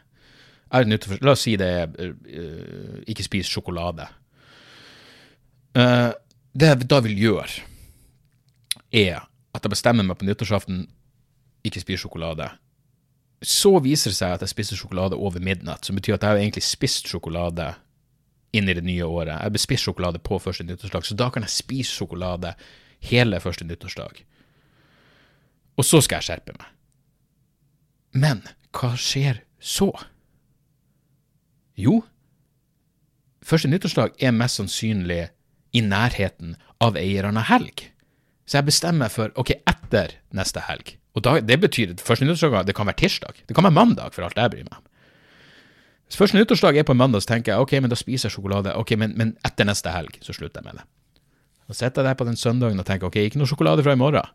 [0.75, 4.09] Nytt, la oss si det er eh, ikke spis sjokolade.
[5.79, 6.11] Eh,
[6.55, 7.63] det jeg da vil gjøre,
[8.95, 9.23] er
[9.55, 10.85] at jeg bestemmer meg på nyttårsaften
[11.67, 12.49] ikke spise sjokolade.
[13.45, 16.43] Så viser det seg at jeg spiser sjokolade over midnatt, som betyr at jeg har
[16.43, 17.71] egentlig spist sjokolade
[18.55, 19.35] inn i det nye året.
[19.35, 22.55] Jeg blir spist sjokolade på første nyttårsdag, så da kan jeg spise sjokolade
[23.11, 24.23] hele første nyttårsdag.
[25.75, 26.69] Og så skal jeg skjerpe meg.
[28.15, 28.45] Men
[28.75, 29.91] hva skjer så?
[31.75, 32.03] Jo,
[33.43, 35.25] første nyttårsdag er mest sannsynlig
[35.75, 37.89] i nærheten av eierne av helg.
[38.47, 40.95] Så jeg bestemmer meg for ok, etter neste helg.
[41.15, 43.43] Og da, det betyr første nyttårsdag det kan være tirsdag.
[43.49, 44.87] Det kan være mandag, for alt jeg bryr meg om.
[46.09, 48.37] Hvis første nyttårsdag er på en mandag, så tenker jeg ok, men da spiser jeg
[48.37, 48.75] sjokolade.
[48.79, 50.87] Ok, men, men etter neste helg så slutter jeg med det.
[51.69, 54.01] Så sitter jeg der på den søndagen og tenker ok, ikke noe sjokolade fra i
[54.01, 54.35] morgen.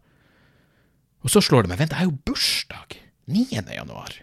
[1.24, 2.96] Og så slår det meg, vent, jeg har jo bursdag
[3.30, 3.46] 9.
[3.76, 4.16] januar.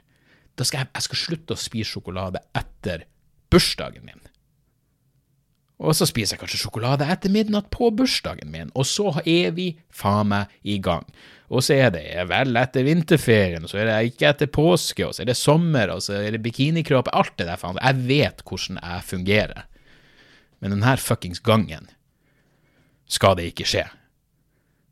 [0.56, 3.04] Da skal jeg, jeg skal slutte å spise sjokolade etter
[3.52, 4.22] bursdagen min.
[5.76, 9.74] Og så spiser jeg kanskje sjokolade etter midnatt på bursdagen min, og så er vi
[9.92, 11.04] faen meg i gang.
[11.46, 15.14] Og så er det vel etter vinterferien, og så er det ikke etter påske, og
[15.14, 17.78] så er det sommer, og så er det bikinikropp, alt det der faen.
[17.78, 19.68] Jeg vet hvordan jeg fungerer.
[20.58, 21.86] Men denne fuckings gangen
[23.06, 23.84] skal det ikke skje.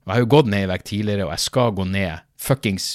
[0.04, 2.86] Og jeg har jo gått ned i vekt tidligere, og jeg skal gå ned fuckings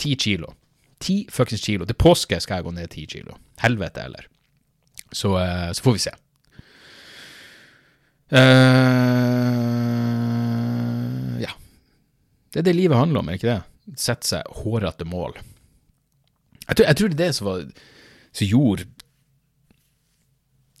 [0.00, 0.54] ti kilo.
[1.02, 1.86] Ti fuckings kilo.
[1.86, 3.36] Til påske skal jeg gå ned ti kilo.
[3.62, 4.26] Helvete heller.
[5.12, 6.10] Så, eh, så får vi se.
[8.32, 8.40] Eh,
[11.42, 11.52] ja.
[12.52, 13.98] Det er det livet handler om, er ikke det?
[13.98, 15.38] Sette seg hårete mål.
[16.68, 17.62] Jeg tror, jeg tror det er det som, var,
[18.32, 18.88] som gjorde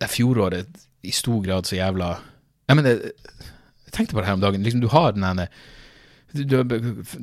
[0.02, 2.16] det fjoråret i stor grad så jævla
[2.70, 3.06] Jeg mener,
[3.86, 4.62] jeg tenkte på det her om dagen.
[4.62, 5.48] Liksom, du har den ene
[6.32, 6.64] du har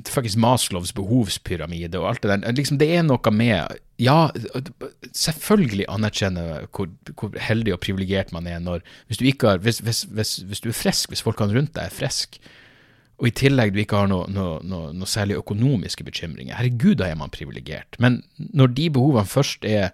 [0.05, 2.53] Fuckings Maslows behovspyramide og alt det der.
[2.53, 4.29] Liksom, det er noe med Ja,
[5.17, 10.35] selvfølgelig anerkjenne hvor, hvor heldig og privilegert man er når Hvis du har hvis, hvis,
[10.37, 12.39] hvis du er frisk, hvis folkene rundt deg er friske,
[13.19, 17.09] og i tillegg du ikke har noe, noe, noe, noe særlig økonomiske bekymringer, herregud, da
[17.09, 17.97] er man privilegert.
[17.99, 19.91] Men når de behovene først er,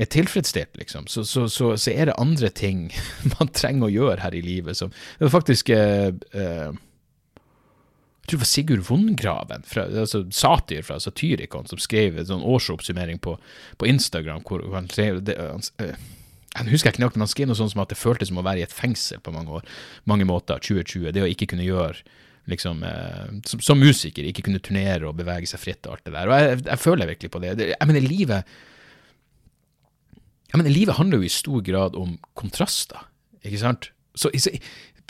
[0.00, 2.86] er tilfredsstilt, liksom, så, så, så, så er det andre ting
[3.34, 4.80] man trenger å gjøre her i livet.
[4.80, 6.80] Som, det var faktisk eh, eh,
[8.22, 12.44] jeg tror det var Sigurd Vongraven, fra, altså satyr fra Satyricon, som skrev en sånn
[12.46, 13.34] årsoppsummering på,
[13.76, 15.98] på Instagram, hvor han skrev det, han, eh,
[16.52, 18.44] jeg husker ikke nøyaktig, men han skrev noe sånt som at det føltes som å
[18.44, 19.68] være i et fengsel på mange år,
[20.08, 21.08] mange måter, 2020.
[21.16, 22.02] Det å ikke kunne gjøre
[22.50, 26.14] liksom, eh, som, som musiker, ikke kunne turnere og bevege seg fritt og alt det
[26.16, 26.30] der.
[26.30, 27.54] Og jeg, jeg føler virkelig på det.
[27.72, 28.54] jeg mener, livet
[30.52, 33.06] jeg mener, livet handler jo i stor grad om kontraster,
[33.40, 33.88] ikke sant?
[34.12, 34.52] Så, så,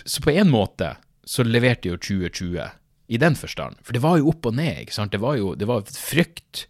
[0.06, 0.92] så på en måte
[1.26, 2.68] så leverte jo 2020
[3.12, 5.12] i den forstand, for det var jo opp og ned, ikke sant?
[5.14, 6.68] Det var jo det var frykt.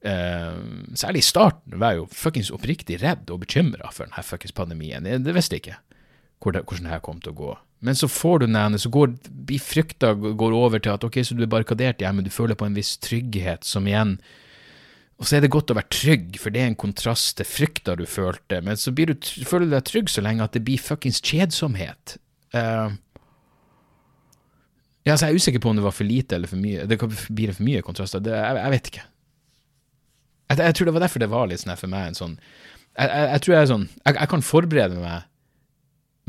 [0.00, 0.56] Eh,
[0.96, 5.04] særlig i starten var jeg jo fuckings oppriktig redd og bekymra for denne fuckings pandemien.
[5.04, 5.80] Det, det visste jeg ikke
[6.40, 7.56] hvordan det her kom til å gå.
[7.80, 9.14] Men så får du den så går
[9.48, 12.68] blir frykta går over til at ok, så du er barrikadert hjemme, du føler på
[12.68, 14.18] en viss trygghet som igjen
[15.20, 17.96] Og så er det godt å være trygg, for det er en kontrast til frykta
[17.96, 19.12] du følte, men så du,
[19.44, 22.16] føler du deg trygg så lenge at det blir fuckings kjedsomhet.
[22.56, 22.96] Uh,
[25.04, 26.86] ja, så jeg er usikker på om det var for lite eller for mye.
[26.88, 26.96] Det
[27.28, 28.24] blir det for mye kontraster?
[28.24, 29.04] Det, jeg, jeg vet ikke.
[30.50, 32.36] Jeg, jeg tror det var derfor det var litt sånn for meg en sånn
[32.98, 35.29] Jeg, jeg, tror jeg er sånn jeg kan forberede meg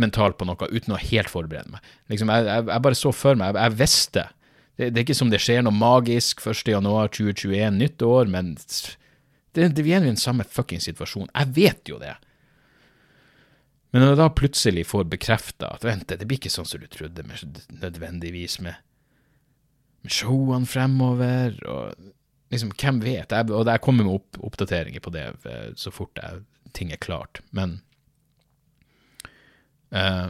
[0.02, 1.92] mentalt på noe uten å helt forberede meg.
[2.12, 4.26] Liksom, jeg, jeg, jeg bare så for meg, jeg, jeg visste.
[4.78, 6.66] Det, det er ikke som det skjer noe magisk 1.
[6.74, 11.32] januar 2021, nytt år, men det, det, vi er i den samme fucking situasjon.
[11.32, 12.16] Jeg vet jo det.
[13.92, 16.88] Men når jeg da plutselig får bekrefta at vent, det blir ikke sånn som du
[16.92, 17.26] trodde,
[17.82, 18.80] nødvendigvis med,
[20.06, 23.36] med showene fremover, og liksom, hvem vet?
[23.36, 26.46] Jeg, og jeg kommer med opp, oppdateringer på det eh, så fort jeg,
[26.78, 27.44] ting er klart.
[27.52, 27.82] Men
[29.92, 30.28] eh,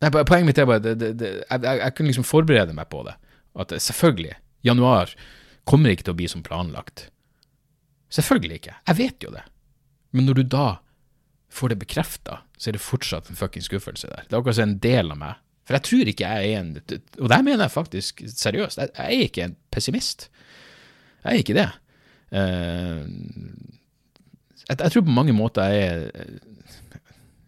[0.00, 3.16] nei, Poenget mitt er bare det, det, jeg, jeg, kunne liksom forberede meg på det.
[3.60, 5.14] At selvfølgelig, januar
[5.68, 7.08] kommer ikke til å bli som planlagt.
[8.10, 8.78] Selvfølgelig ikke.
[8.90, 9.44] Jeg vet jo det.
[10.16, 10.68] Men når du da
[11.50, 14.26] får det bekrefta, så er det fortsatt en fucking skuffelse der.
[14.26, 15.38] Det er akkurat som en del av meg.
[15.66, 16.70] For jeg tror ikke jeg er en
[17.22, 18.78] Og det mener jeg faktisk seriøst.
[18.80, 20.30] Jeg, jeg er ikke en pessimist.
[21.24, 21.68] Jeg er ikke det.
[22.30, 23.06] Uh,
[24.68, 26.10] jeg, jeg tror på mange måter jeg er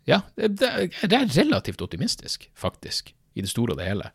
[0.09, 4.09] Ja, det, det er relativt optimistisk, faktisk, i det store og det hele.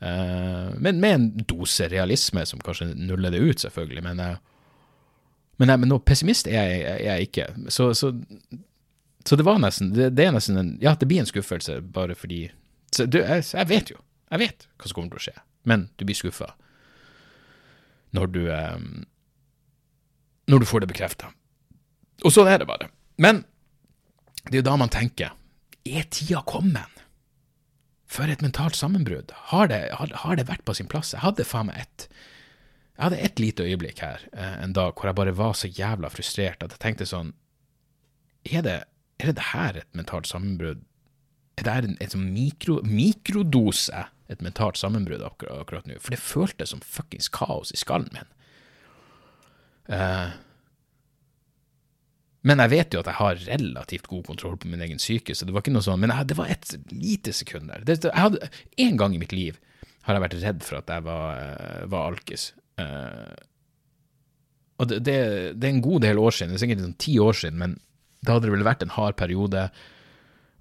[0.00, 4.02] Uh, men med en dose realisme som kanskje nuller det ut, selvfølgelig.
[4.06, 4.36] Men, uh,
[5.58, 7.46] men, jeg- men noe pessimist er jeg, er jeg ikke.
[7.74, 8.12] Så, så,
[9.26, 12.14] så det var nesten det, det er nesten en Ja, det blir en skuffelse, bare
[12.16, 12.46] fordi
[12.94, 13.98] så du, jeg, jeg vet jo.
[14.30, 15.36] Jeg vet hva som kommer til å skje.
[15.68, 16.54] Men du blir skuffa
[18.16, 19.04] når du um,
[20.48, 21.28] Når du får det bekrefta.
[22.24, 22.88] Og sånn er det bare.
[23.20, 23.42] Men
[24.48, 25.34] det er jo da man tenker
[25.88, 27.04] Er tida kommet
[28.08, 29.34] for et mentalt sammenbrudd?
[29.52, 31.12] Har har, det vært på sin plass?
[31.12, 32.08] Jeg hadde faen meg ett
[32.96, 36.10] Jeg hadde ett lite øyeblikk her eh, en dag hvor jeg bare var så jævla
[36.12, 37.34] frustrert at jeg tenkte sånn
[38.48, 38.78] Er det,
[39.20, 40.84] er det her et mentalt sammenbrudd?
[41.58, 45.98] Er det her en, en sånn mikro, mikrodose et mentalt sammenbrudd akkurat, akkurat nå?
[46.00, 48.28] For det føltes som fuckings kaos i skallen min.
[49.88, 50.36] Eh,
[52.48, 55.44] men jeg vet jo at jeg har relativt god kontroll på min egen syke, så
[55.44, 57.84] det var ikke noe sånn, men jeg, det var et lite sekund der.
[57.84, 58.48] Det, jeg hadde,
[58.84, 59.58] en gang i mitt liv
[60.06, 62.46] har jeg vært redd for at jeg var, eh, var alkis.
[62.80, 63.34] Uh,
[64.78, 65.18] og det, det,
[65.58, 67.76] det er en god del år siden, det er sikkert sånn ti år siden, men
[68.24, 69.68] da hadde det vel vært en hard periode.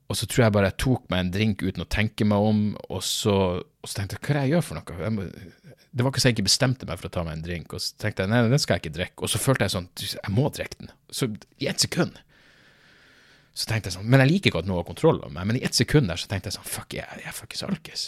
[0.08, 2.62] Og så tror jeg bare jeg tok meg en drink uten å tenke meg om,
[2.88, 5.10] og så, og så tenkte jeg hva er det jeg gjør for noe?
[5.12, 5.26] Må,
[5.97, 7.84] det var ikke så jeg ikke bestemte meg for å ta meg en drink, og
[7.84, 9.26] så tenkte jeg nei, den skal jeg ikke drikke.
[9.26, 10.93] Og så følte jeg sånn, jeg må drikke den.
[11.12, 11.28] Så
[11.60, 12.22] i ett sekund
[13.58, 15.58] så tenkte jeg sånn, men jeg liker ikke at noe har kontroll over meg, men
[15.58, 18.03] i ett sekund der så tenkte jeg sånn, fuck, jeg, jeg er fuckings alkis.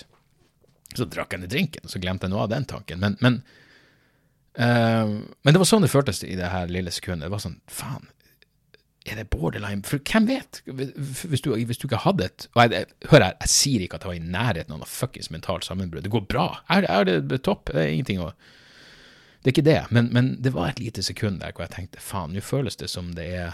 [0.94, 3.02] Så drakk jeg den drinken, og så glemte jeg noe av den tanken.
[3.02, 3.40] Men, men,
[4.54, 7.26] eh, men det var sånn det føltes i det her lille sekundet.
[7.26, 8.06] Det var sånn, faen,
[9.14, 9.84] er det borderline?
[9.88, 10.62] For hvem vet?
[10.66, 14.06] Hvis du, hvis du ikke hadde et og jeg, Hør her, jeg sier ikke at
[14.06, 16.06] jeg var i nærheten av noe fuckings mentalt sammenbrudd.
[16.06, 16.48] Det går bra.
[16.70, 17.72] Er, er det topp?
[17.74, 18.34] Det er ingenting å
[19.40, 22.02] Det er ikke det, men, men det var et lite sekund der hvor jeg tenkte
[22.04, 23.54] faen, nå føles det som det er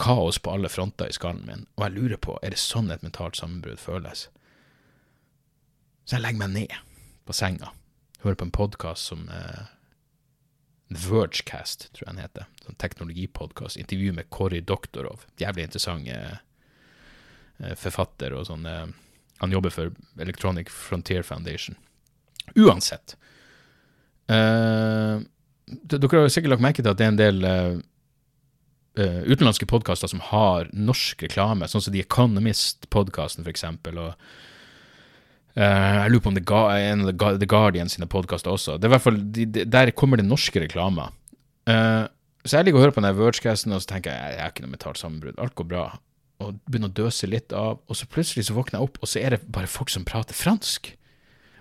[0.00, 3.04] kaos på alle fronter i skallen min, og jeg lurer på, er det sånn et
[3.04, 4.24] mentalt sammenbrudd føles?
[6.08, 6.74] Så jeg legger meg ned
[7.28, 7.70] på senga,
[8.24, 9.68] hører på en podkast som eh,
[10.90, 12.46] Vergecast, tror jeg den heter.
[12.64, 13.78] Sånn teknologipodkast.
[13.78, 15.26] Intervju med Cory Doktorov.
[15.38, 16.40] Jævlig interessant eh,
[17.62, 18.88] eh, forfatter og sånn eh,
[19.40, 21.78] Han jobber for Electronic Frontier Foundation.
[22.58, 23.14] Uansett.
[24.28, 25.22] Eh,
[25.70, 27.78] dere har sikkert lagt merke til at det er en del uh,
[28.98, 33.66] uh, utenlandske podkaster som har norsk reklame, sånn som The Economist-podkasten, f.eks.
[33.94, 34.14] Og
[35.56, 38.76] jeg lurer på om det er en av The Guardian sine podkaster også.
[38.78, 41.10] Det er hvert fall, de, de, Der kommer det norske reklamer.
[41.66, 44.64] så jeg liker å høre på den Vergecasten, og så tenker jeg jeg er ikke
[44.64, 45.40] noe mentalt sammenbrudd.
[45.42, 45.84] Alt går bra
[46.40, 49.20] og begynner å døse litt av, og så plutselig så våkner jeg opp, og så
[49.20, 50.94] er det bare folk som prater fransk.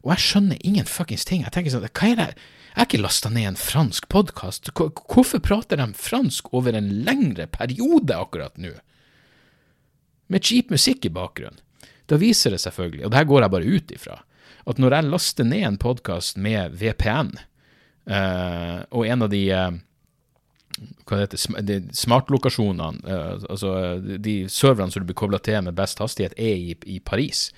[0.06, 1.44] Og jeg skjønner ingen fuckings ting.
[1.44, 2.28] Jeg tenker sånn, hva er det?
[2.70, 4.72] Jeg har ikke lasta ned en fransk podkast.
[4.78, 8.78] Hvorfor prater de fransk over en lengre periode akkurat nå?
[10.30, 11.60] Med cheap musikk i bakgrunnen.
[12.10, 14.16] Da viser det selvfølgelig, og det her går jeg bare ut ifra,
[14.70, 17.36] at når jeg laster ned en podkast med VPN,
[18.10, 19.78] uh, eh, og en av de uh,
[21.06, 25.78] hva det heter, de smartlokasjonene, uh, altså de serverne som du blir kobla til med
[25.78, 27.50] best hastighet, er i, i Paris.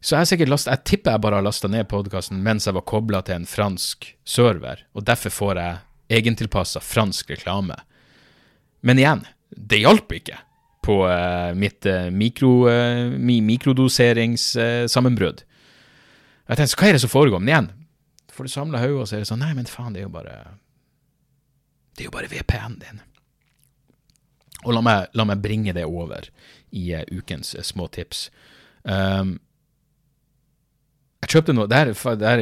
[0.00, 2.86] Så jeg, sikkert last, jeg tipper jeg bare har lasta ned podkasten mens jeg var
[2.88, 7.76] kobla til en fransk server, og derfor får jeg egentilpassa fransk reklame.
[8.84, 10.40] Men igjen, det hjalp ikke
[10.84, 15.42] på uh, mitt uh, mikro, uh, mikrodoseringssammenbrudd.
[16.48, 17.38] jeg tenkte, hva er det som foregår?
[17.42, 17.70] Men igjen,
[18.32, 20.34] får du samla hodet, så er det sånn Nei, men faen, det er jo bare
[22.00, 23.00] det er jo bare VPN-en din.
[24.64, 26.30] Og la meg, la meg, bringe det over
[26.76, 28.28] i uh, ukens uh, små tips.
[28.84, 29.36] Um,
[31.20, 32.40] jeg kjøpte noe Det, er, det er,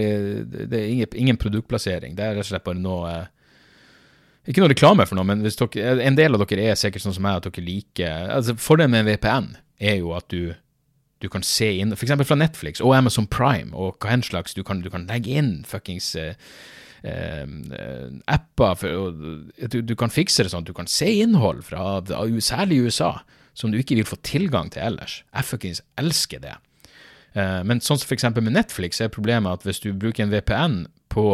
[0.70, 2.14] det er ingen, ingen, produktplassering.
[2.14, 3.24] Det er rett og slett bare noe uh,
[4.48, 7.26] Ikke noe reklame for noe, men dere, en del av dere er sikkert sånn som
[7.26, 10.54] meg, at dere liker altså Fordelen med en VPN er jo at du,
[11.20, 12.16] du kan se inn F.eks.
[12.24, 15.52] fra Netflix og Amazon Prime og hva enn slags du kan, du kan legge inn
[15.68, 16.32] fuckings uh,
[17.02, 17.46] Eh,
[18.26, 19.12] apper for,
[19.70, 22.00] du, du, kan fikse det sånn at du kan se innhold fra
[22.42, 23.20] særlig USA
[23.54, 25.22] som du ikke vil få tilgang til ellers.
[25.34, 26.56] Jeg fuckings elsker det.
[27.34, 30.80] Eh, men sånn som eksempel med Netflix er problemet at hvis du bruker en VPN
[31.12, 31.28] på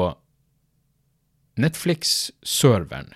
[1.61, 3.13] Netflix-serveren,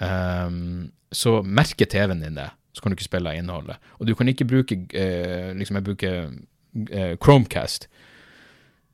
[0.00, 2.50] um, så merker TV-en din det.
[2.72, 3.80] Så kan du ikke spille av innholdet.
[4.00, 7.88] Og du kan ikke bruke uh, liksom Jeg bruker uh, Chromecast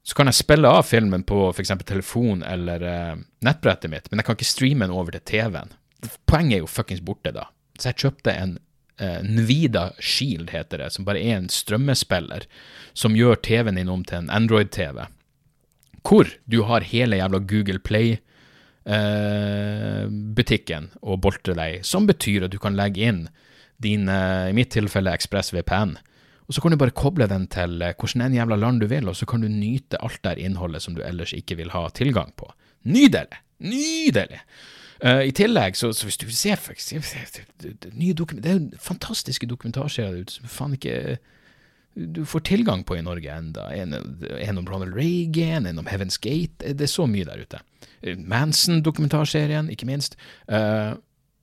[0.03, 1.70] så kan jeg spille av filmen på f.eks.
[1.86, 5.70] telefon eller uh, nettbrettet mitt, men jeg kan ikke streame den over til TV-en.
[6.26, 7.45] Poenget er jo fuckings borte, da.
[7.78, 8.57] Så jeg kjøpte en
[9.03, 12.45] Nvida Shield, heter det, som bare er en strømmespiller
[12.95, 15.01] som gjør TV-en din om til en Android-TV.
[16.07, 17.80] Hvor du har hele jævla Google
[18.85, 23.22] Play-butikken og å boltre deg som betyr at du kan legge inn
[23.83, 25.91] din, i mitt tilfelle, ExpressVPN.
[25.97, 26.12] VPN
[26.53, 29.09] og så kan du bare koble den til eh, hvordan en jævla land du vil,
[29.09, 32.35] og så kan du nyte alt der innholdet som du ellers ikke vil ha tilgang
[32.37, 32.51] på.
[32.85, 33.41] Nydelig!
[33.62, 34.43] Nydelig!
[35.03, 37.09] Uh, I tillegg, så, så, hvis du ser faktisk,
[37.99, 41.16] nye Det er jo fantastiske dokumentarserier som faen ikke
[41.95, 43.66] du får tilgang på i Norge enda.
[43.74, 46.62] En, en om Ronald Reagan, en om Heaven's Gate.
[46.62, 47.59] Det er så mye der ute.
[48.03, 50.18] Manson-dokumentarserien, ikke minst.
[50.50, 50.98] Uh,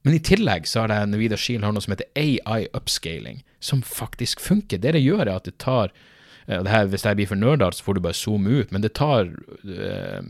[0.08, 3.82] men i tillegg så har det Nvidia Shield har noe som heter AI upscaling, som
[3.84, 4.80] faktisk funker.
[4.80, 5.92] Det det gjør, er at det tar
[6.48, 8.82] eh, det her, Hvis det blir for nerdete, så får du bare zoome ut, men
[8.82, 10.22] det tar uh,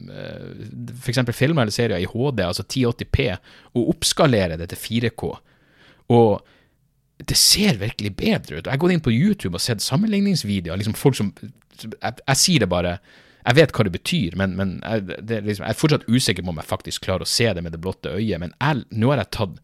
[1.03, 1.21] f.eks.
[1.37, 3.29] filmer eller serier i HD, altså 1080P,
[3.75, 5.31] og oppskalerer det til 4K.
[6.17, 6.41] Og
[7.29, 8.65] det ser virkelig bedre ut.
[8.65, 10.77] Jeg har gått inn på YouTube og sett sammenligningsvideoer.
[10.79, 11.33] liksom folk som,
[11.83, 12.97] jeg, jeg sier det bare
[13.45, 16.51] jeg vet hva det betyr, men, men jeg, det, liksom, jeg, er fortsatt usikker på
[16.51, 18.41] om jeg faktisk klarer å se det med det blotte øyet.
[18.41, 19.59] Men jeg, nå har jeg tatt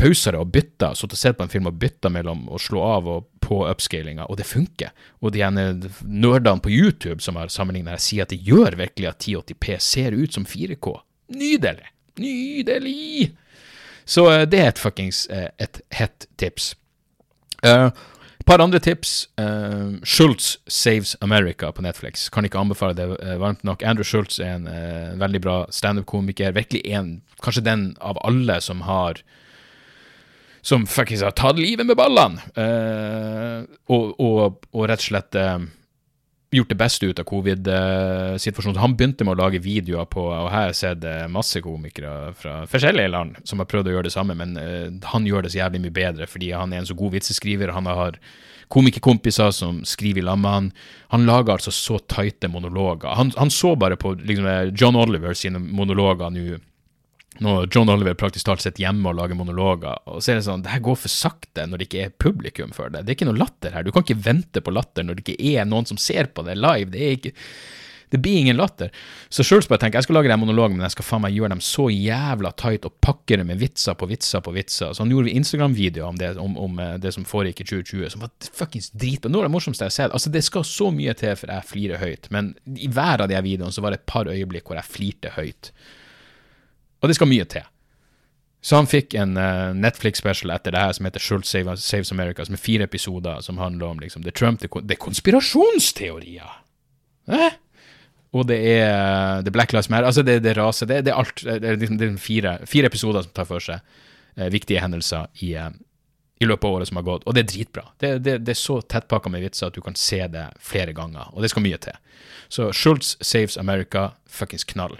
[0.00, 3.10] pauser og bytta, sittet og sett på en film og bytta mellom å slå av
[3.10, 4.94] og på upscalinga, og det funker.
[5.20, 9.78] Og de nerdene på YouTube som har sammenligna, sier at det gjør virkelig at 1080P
[9.84, 10.94] ser ut som 4K.
[11.34, 11.90] Nydelig!
[12.20, 13.34] Nydelig!
[14.04, 16.72] Så uh, det er et fuckings uh, et hett tips.
[17.64, 17.90] Uh,
[18.44, 19.28] par andre tips.
[19.40, 22.28] Uh, Schultz Saves America på Netflix.
[22.28, 23.82] Kan ikke anbefale det uh, varmt nok.
[23.82, 26.54] Andrew Schultz er en uh, veldig bra standup-komiker.
[26.56, 29.22] Virkelig en, kanskje den av alle som har
[30.64, 32.40] Som faktisk har tatt livet med ballene.
[33.92, 35.36] Og, og, og, rett og slett
[36.54, 38.80] gjort det beste ut av covid-situasjonen.
[38.82, 42.62] Han begynte med å lage videoer på Og her har jeg sett masse komikere fra
[42.70, 45.62] forskjellige land som har prøvd å gjøre det samme, men uh, han gjør det så
[45.62, 47.74] jævlig mye bedre fordi han er en så god vitseskriver.
[47.76, 48.18] Han har
[48.72, 50.70] komikerkompiser som skriver i lag med han.
[51.14, 53.12] Han lager altså så tighte monologer.
[53.18, 56.60] Han, han så bare på liksom, John Oliver sine monologer nå
[57.42, 60.62] når John Oliver praktisk talt sitter hjemme og lager monologer, og så er det sånn
[60.62, 63.02] Det her går for sakte når det ikke er publikum for det.
[63.02, 63.86] Det er ikke noe latter her.
[63.86, 66.54] Du kan ikke vente på latter når det ikke er noen som ser på det
[66.60, 66.92] live.
[66.94, 67.34] Det er ikke
[68.14, 68.92] Det blir ingen latter.
[69.32, 71.50] Så sjøl jeg tenker jeg skal lage den monologen, men jeg skal faen meg gjøre
[71.56, 74.92] dem så jævla tight og pakke det med vitser på vitser på vitser.
[74.94, 78.30] Så han gjorde Instagram-videoer om, om, om eh, det som foregikk i 2020, som var
[78.60, 79.32] fuckings dritbra.
[79.32, 80.14] Noe av det morsomste jeg har sett.
[80.14, 83.34] Altså, det skal så mye til for jeg flirer høyt, men i hver av de
[83.40, 85.72] her videoene så var det et par øyeblikk hvor jeg flirte høyt.
[87.04, 87.66] Og det skal mye til.
[88.64, 92.56] Så han fikk en uh, Netflix-special etter det her som heter Schultz Saves America, som
[92.56, 96.54] er fire episoder som handler om liksom, det er Trump, det, det er konspirasjonsteorier!
[97.28, 97.58] Eh?
[98.34, 100.08] Og det er The Black Lives Matter.
[100.08, 100.88] Altså, det, det raser.
[100.90, 101.44] Det, det, er alt.
[101.44, 103.84] Det er, liksom, det er fire, fire, episoder som tar for seg
[104.40, 105.68] uh, viktige hendelser i, uh,
[106.40, 107.28] i, løpet av året som har gått.
[107.28, 107.84] Og det er dritbra.
[108.00, 111.30] Det, er så tettpakka med vitser at du kan se det flere ganger.
[111.36, 112.00] Og det skal mye til.
[112.48, 114.98] Så Schultz Saves America, fuckings knall.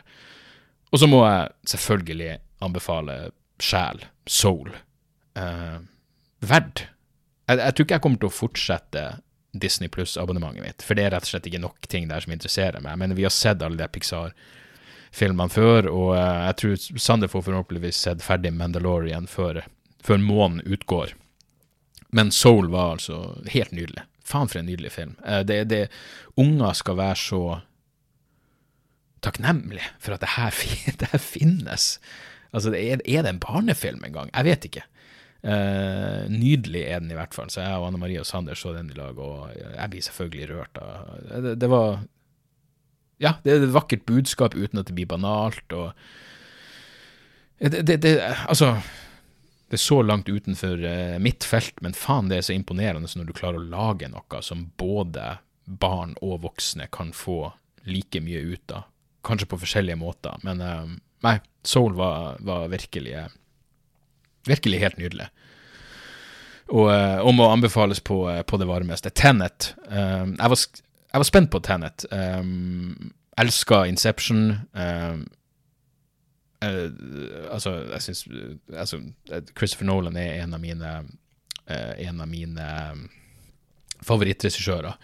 [0.94, 3.18] Og så må jeg selvfølgelig anbefale
[3.58, 4.70] Sjel, Soul.
[5.34, 5.78] Eh,
[6.44, 6.84] Verd.
[7.48, 9.02] Jeg, jeg tror ikke jeg kommer til å fortsette
[9.54, 12.82] Disney Pluss-abonnementet mitt, for det er rett og slett ikke nok ting der som interesserer
[12.82, 12.98] meg.
[13.00, 18.00] Men vi har sett alle de Pixar-filmene før, og eh, jeg tror Sander får forhåpentligvis
[18.06, 19.64] sett ferdig Mandalorian før,
[20.04, 21.14] før månen utgår.
[22.14, 24.06] Men Soul var altså helt nydelig.
[24.24, 25.16] Faen for en nydelig film.
[25.26, 25.86] Eh, det, det,
[26.38, 27.44] unger skal være så
[29.24, 30.64] takknemlige for at det her,
[31.00, 31.94] det her finnes.
[32.54, 34.30] Altså, er, det en barnefilm engang?
[34.32, 34.84] Jeg vet ikke.
[35.44, 37.50] Uh, nydelig er den i hvert fall.
[37.52, 40.50] Så jeg og Anne Marie og Sander så den i lag, og jeg blir selvfølgelig
[40.54, 41.98] rørt av det, det, var
[43.20, 45.92] Ja, det er et vakkert budskap uten at det blir banalt, og
[47.60, 48.14] det, det, det
[48.48, 48.76] Altså
[49.68, 53.28] det er så langt utenfor uh, mitt felt, men faen, det er så imponerende når
[53.28, 57.50] du klarer å lage noe som både barn og voksne kan få
[57.88, 58.88] like mye ut av.
[59.24, 60.84] Kanskje på forskjellige måter, men uh,
[61.24, 63.26] nei, Soul var, var virkelig
[64.44, 65.24] Virkelig helt nydelig.
[66.68, 66.88] Og,
[67.24, 69.08] om å anbefales på, eh, på, det varmeste.
[69.08, 69.70] Tenet.
[69.88, 72.04] Jeg, var, jeg, var, spent på Tenet.
[72.12, 74.42] Um, Elska Inception.
[74.76, 75.24] Um,
[76.60, 78.22] altså, jeg syns
[78.76, 79.00] altså,
[79.56, 80.92] Christopher Nolan er en av mine,
[81.68, 82.68] en av mine
[84.04, 84.96] favorittregissører.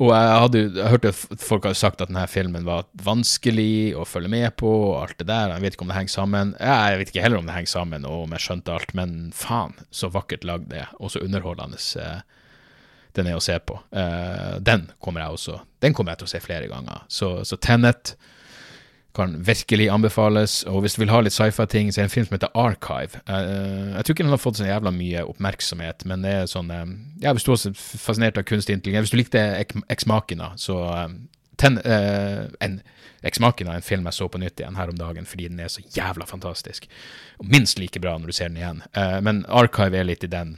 [0.00, 4.06] Og jeg, hadde, jeg hørte at folk hadde sagt at denne filmen var vanskelig å
[4.08, 5.52] følge med på, og alt det der.
[5.52, 6.54] Jeg vet ikke om det henger sammen.
[6.56, 9.76] Jeg vet ikke heller om det henger sammen, og om jeg skjønte alt, men faen,
[9.92, 12.22] så vakkert lagd det, og så underholdende eh,
[13.18, 13.76] den er å se på.
[13.92, 17.04] Eh, den kommer jeg også Den kommer jeg til å se flere ganger.
[17.08, 18.14] Så, så Tenet
[19.14, 20.62] kan virkelig anbefales.
[20.70, 23.22] Og hvis du vil ha litt sci-fi-ting, så er det en film som heter Archive.
[23.26, 26.70] Uh, jeg tror ikke den har fått så jævla mye oppmerksomhet, men det er sånn
[26.70, 26.86] uh,
[27.22, 29.42] Ja, hvis du er fascinert av kunstig intelligens Hvis du likte
[29.90, 31.08] Ex-Makina, så uh,
[31.60, 32.80] ten, en
[33.26, 35.68] Ex-Makina er en film jeg så på nytt igjen her om dagen fordi den er
[35.68, 36.86] så jævla fantastisk.
[37.42, 38.80] Og minst like bra når du ser den igjen.
[39.26, 40.56] men Archive er litt i den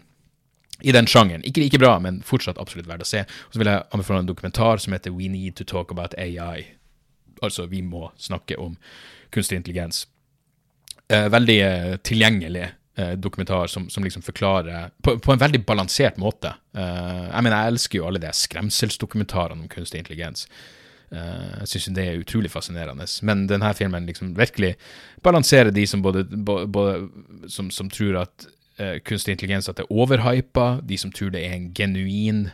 [0.83, 1.45] i den sjangeren.
[1.47, 3.21] Ikke ikke bra, men fortsatt absolutt verdt å se.
[3.23, 6.75] Og så vil jeg anbefale en dokumentar som heter We Need to Talk About AI
[7.43, 8.77] Altså, vi må snakke om
[9.35, 10.07] kunstig intelligens.
[11.09, 12.67] Eh, veldig eh, tilgjengelig
[12.97, 16.55] eh, dokumentar som, som, liksom forklarer på, på, en veldig balansert måte.
[16.77, 20.47] Eh, jeg mener, jeg elsker jo alle de skremselsdokumentarene om kunstig intelligens.
[21.13, 23.07] Eh, jeg syns det er utrolig fascinerende.
[23.27, 24.75] Men denne filmen liksom virkelig
[25.25, 27.09] balanserer de som både, både
[27.49, 31.45] som, som, tror at eh, kunstig intelligens at det er overhypa, de som tror det
[31.45, 32.47] er en genuin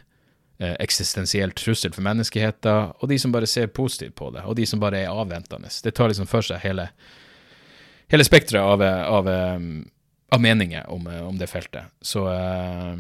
[0.59, 4.80] eksistensiell trussel for menneskeheten, og de som bare ser positivt på det, og de som
[4.82, 5.70] bare er avventende.
[5.84, 6.88] Det tar liksom for seg hele,
[8.11, 9.68] hele spekteret av, av, eh,
[10.34, 11.92] av, meninger om, eh, om, det feltet.
[12.02, 12.98] Så uh,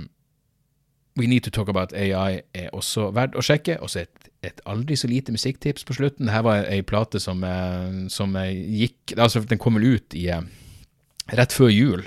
[1.18, 3.80] We Need To Talk About AI er også verdt å sjekke.
[3.82, 6.30] Og så et, et aldri så lite musikktips på slutten.
[6.30, 7.42] Dette var ei plate som,
[8.06, 10.28] som gikk Altså, den kommer ut i
[11.34, 12.06] rett før jul,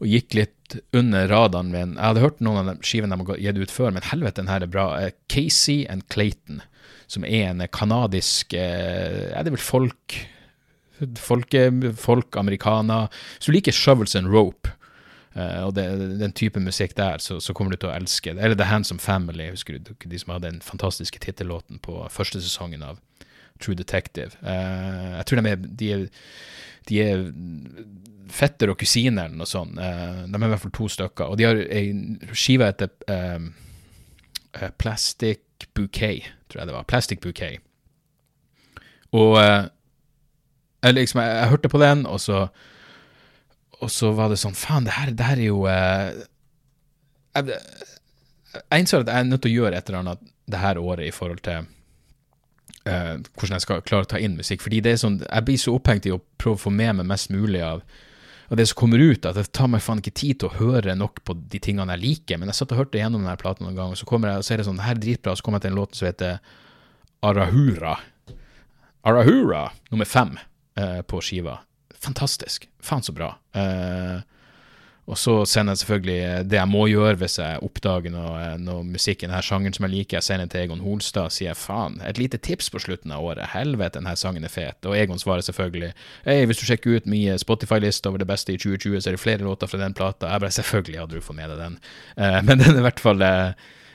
[0.00, 0.56] og gikk litt
[0.96, 1.94] under radaren min.
[1.96, 4.52] Jeg hadde hørt noen av de skivene de har gitt ut før, men helvete, den
[4.52, 4.88] her er bra.
[5.00, 6.62] Eh, Casey and Clayton,
[7.10, 10.20] som er en kanadisk eh, Er det vel folk
[11.18, 11.64] folke,
[11.96, 13.08] folk, amerikaner
[13.38, 14.74] Hvis du liker Shovels and Rope,
[15.64, 15.84] og det,
[16.20, 18.42] den type musikk der, så, så, kommer du til å elske det.
[18.42, 22.82] Eller The Handsome Family, husker du, de som hadde den fantastiske tittellåten på første sesongen
[22.82, 22.98] av
[23.60, 24.36] True Detective.
[24.42, 26.06] Uh, jeg tror de er, de er,
[26.88, 27.24] de er
[28.30, 29.78] fetter og kusiner eller noe sånt.
[29.78, 31.30] Uh, de er i hvert fall to stykker.
[31.30, 31.92] Og de har ei
[32.32, 33.50] skive etter um,
[34.80, 36.88] Plastic Bouquet, tror jeg det var.
[36.88, 37.60] Plastic Bouquet.
[39.16, 39.68] Og uh,
[40.82, 42.46] jeg, liksom, jeg, jeg, hørte på den, og så,
[43.80, 47.58] og så var det sånn Faen, det det her er jo jeg,
[48.56, 51.06] jeg innså at jeg er nødt til å gjøre et eller annet det her året
[51.06, 51.68] i forhold til
[52.90, 54.64] uh, hvordan jeg skal klare å ta inn musikk.
[54.66, 57.12] Fordi det er sånn, jeg blir så opphengt i å prøve å få med meg
[57.14, 57.84] mest mulig av
[58.50, 60.96] av det som kommer ut, at det tar meg faen ikke tid til å høre
[60.98, 62.40] nok på de tingene jeg liker.
[62.40, 64.46] Men jeg satt og hørte gjennom denne platen noen gang, og så kommer jeg og
[64.48, 66.40] ser det sånn, her er dritbra, og så kommer jeg til en låt som heter
[67.30, 67.92] Arahura.
[69.06, 69.62] Arahura
[69.92, 70.34] nummer fem
[70.74, 71.60] eh, på skiva.
[72.02, 72.66] Fantastisk.
[72.82, 73.30] Faen så bra.
[73.54, 74.18] Eh,
[75.10, 79.24] og så sender jeg selvfølgelig det jeg må gjøre hvis jeg oppdager noe, noe musikk
[79.24, 80.18] i denne sjangeren som jeg liker.
[80.20, 83.50] Jeg sender til Egon Holstad og sier faen, et lite tips på slutten av året.
[83.50, 84.78] Helvete, denne sangen er fet.
[84.86, 85.90] Og Egon svarer selvfølgelig
[86.28, 89.24] hei, hvis du sjekker ut mye Spotify-liste over det beste i 2020, så er det
[89.24, 90.30] flere låter fra den plata.
[90.30, 91.78] Jeg bare selvfølgelig hadde du fått med deg den.
[92.14, 93.26] Uh, men den er i hvert fall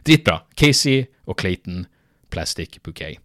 [0.06, 0.42] dritbra.
[0.60, 1.86] Casey og Clayton,
[2.34, 3.22] Plastic Bouquet.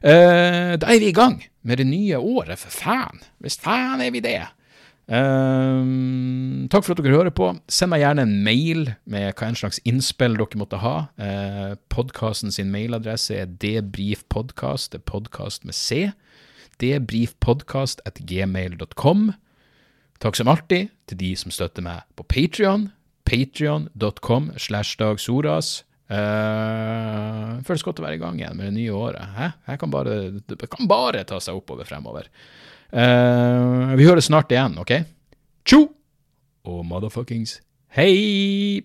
[0.00, 3.20] Da er vi i gang med det nye året, for faen.
[3.42, 4.38] Hvis faen er vi det.
[5.06, 7.52] Uh, takk for at dere hører på.
[7.70, 10.96] Send meg gjerne en mail med hva en slags innspill dere måtte ha.
[11.14, 16.10] Uh, Podkasten sin mailadresse er debrifpodkast, det er podkast med C.
[16.82, 19.30] Debrifpodkast at gmail.com.
[20.20, 22.90] Takk som alltid til de som støtter meg på Patrion.
[23.26, 25.85] Patrion.com slash dagsoras.
[26.06, 29.34] Uh, føles godt å være i gang igjen med det nye året.
[29.36, 29.50] Hæ?
[29.72, 32.30] Jeg kan bare, det kan bare ta seg oppover fremover.
[32.94, 34.94] Uh, vi høres snart igjen, OK?
[35.66, 35.88] Tjo
[36.66, 37.58] og motherfuckings
[37.96, 38.84] hei!